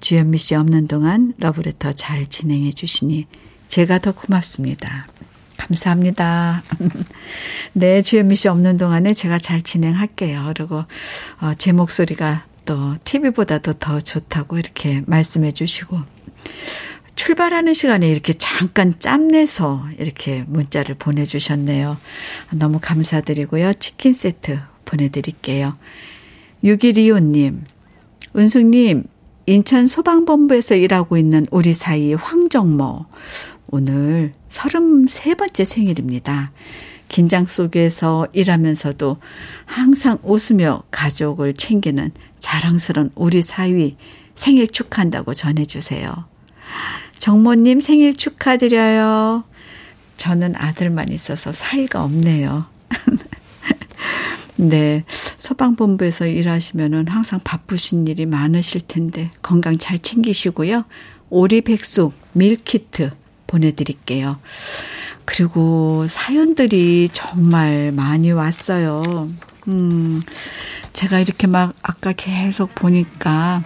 주현미 0.00 0.38
씨 0.38 0.54
없는 0.54 0.88
동안 0.88 1.34
러브레터 1.36 1.92
잘 1.92 2.26
진행해 2.26 2.70
주시니 2.70 3.26
제가 3.68 3.98
더 3.98 4.12
고맙습니다. 4.12 5.06
감사합니다. 5.66 6.62
네, 7.72 8.02
주현미 8.02 8.36
씨 8.36 8.48
없는 8.48 8.76
동안에 8.76 9.14
제가 9.14 9.38
잘 9.38 9.62
진행할게요. 9.62 10.52
그리고 10.54 10.84
어, 11.40 11.52
제 11.56 11.72
목소리가 11.72 12.44
또 12.64 12.96
TV보다도 13.04 13.74
더 13.74 14.00
좋다고 14.00 14.58
이렇게 14.58 15.02
말씀해 15.06 15.52
주시고 15.52 16.00
출발하는 17.14 17.74
시간에 17.74 18.08
이렇게 18.08 18.32
잠깐 18.32 18.98
짬내서 18.98 19.84
이렇게 19.98 20.44
문자를 20.46 20.94
보내주셨네요. 20.96 21.96
너무 22.52 22.78
감사드리고요. 22.80 23.74
치킨 23.74 24.12
세트 24.12 24.58
보내드릴게요. 24.84 25.76
6125님, 26.64 27.60
은숙님, 28.36 29.04
인천 29.46 29.86
소방본부에서 29.86 30.76
일하고 30.76 31.16
있는 31.16 31.46
우리 31.50 31.74
사이 31.74 32.14
황정모. 32.14 33.06
오늘 33.68 34.32
33번째 34.52 35.64
생일입니다. 35.64 36.52
긴장 37.08 37.46
속에서 37.46 38.26
일하면서도 38.32 39.18
항상 39.66 40.18
웃으며 40.22 40.82
가족을 40.90 41.54
챙기는 41.54 42.10
자랑스러운 42.38 43.10
우리 43.14 43.42
사위 43.42 43.96
생일 44.34 44.66
축하한다고 44.68 45.34
전해주세요. 45.34 46.24
정모님 47.18 47.80
생일 47.80 48.16
축하드려요. 48.16 49.44
저는 50.16 50.54
아들만 50.56 51.10
있어서 51.10 51.52
사이가 51.52 52.02
없네요. 52.04 52.66
네. 54.56 55.04
소방본부에서 55.38 56.26
일하시면은 56.26 57.08
항상 57.08 57.40
바쁘신 57.42 58.06
일이 58.06 58.26
많으실 58.26 58.82
텐데 58.86 59.30
건강 59.42 59.76
잘 59.76 59.98
챙기시고요. 59.98 60.84
오리백숙 61.30 62.14
밀키트 62.32 63.10
보내드릴게요. 63.52 64.38
그리고 65.24 66.06
사연들이 66.08 67.10
정말 67.12 67.92
많이 67.92 68.32
왔어요. 68.32 69.28
음, 69.68 70.22
제가 70.92 71.20
이렇게 71.20 71.46
막 71.46 71.74
아까 71.82 72.12
계속 72.12 72.74
보니까 72.74 73.62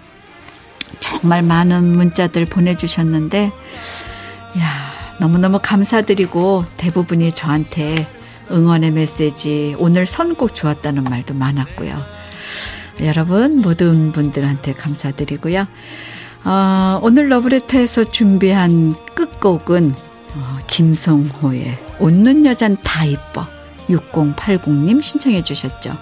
정말 1.00 1.42
많은 1.42 1.84
문자들 1.96 2.46
보내주셨는데, 2.46 3.46
야 4.58 4.96
너무너무 5.18 5.60
감사드리고 5.62 6.64
대부분이 6.76 7.32
저한테 7.32 8.06
응원의 8.50 8.92
메시지, 8.92 9.74
오늘 9.78 10.06
선곡 10.06 10.54
좋았다는 10.54 11.04
말도 11.04 11.34
많았고요. 11.34 12.00
여러분, 13.00 13.60
모든 13.60 14.12
분들한테 14.12 14.74
감사드리고요. 14.74 15.66
어, 16.44 17.00
오늘 17.02 17.28
러브레터에서 17.28 18.04
준비한 18.04 18.94
끝 19.14 19.35
곡은 19.46 19.94
어, 20.34 20.58
김성호의 20.66 21.78
웃는 22.00 22.46
여잔 22.46 22.76
다 22.82 23.04
이뻐 23.04 23.46
6080님 23.88 25.00
신청해 25.00 25.44
주셨죠. 25.44 25.96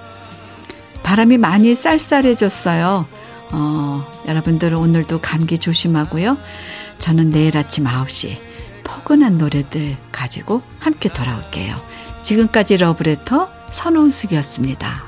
바람이 1.02 1.36
많이 1.36 1.74
쌀쌀해졌어요. 1.74 3.06
어, 3.52 4.12
여러분들 4.26 4.72
오늘도 4.72 5.20
감기 5.20 5.58
조심하고요. 5.58 6.38
저는 6.98 7.30
내일 7.30 7.58
아침 7.58 7.84
9시 7.84 8.38
포근한 8.82 9.36
노래들 9.36 9.98
가지고 10.10 10.62
함께 10.80 11.10
돌아올게요. 11.10 11.76
지금까지 12.22 12.78
러브레터 12.78 13.50
선원숙이었습니다. 13.68 15.02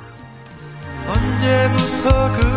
언제부터 1.08 2.55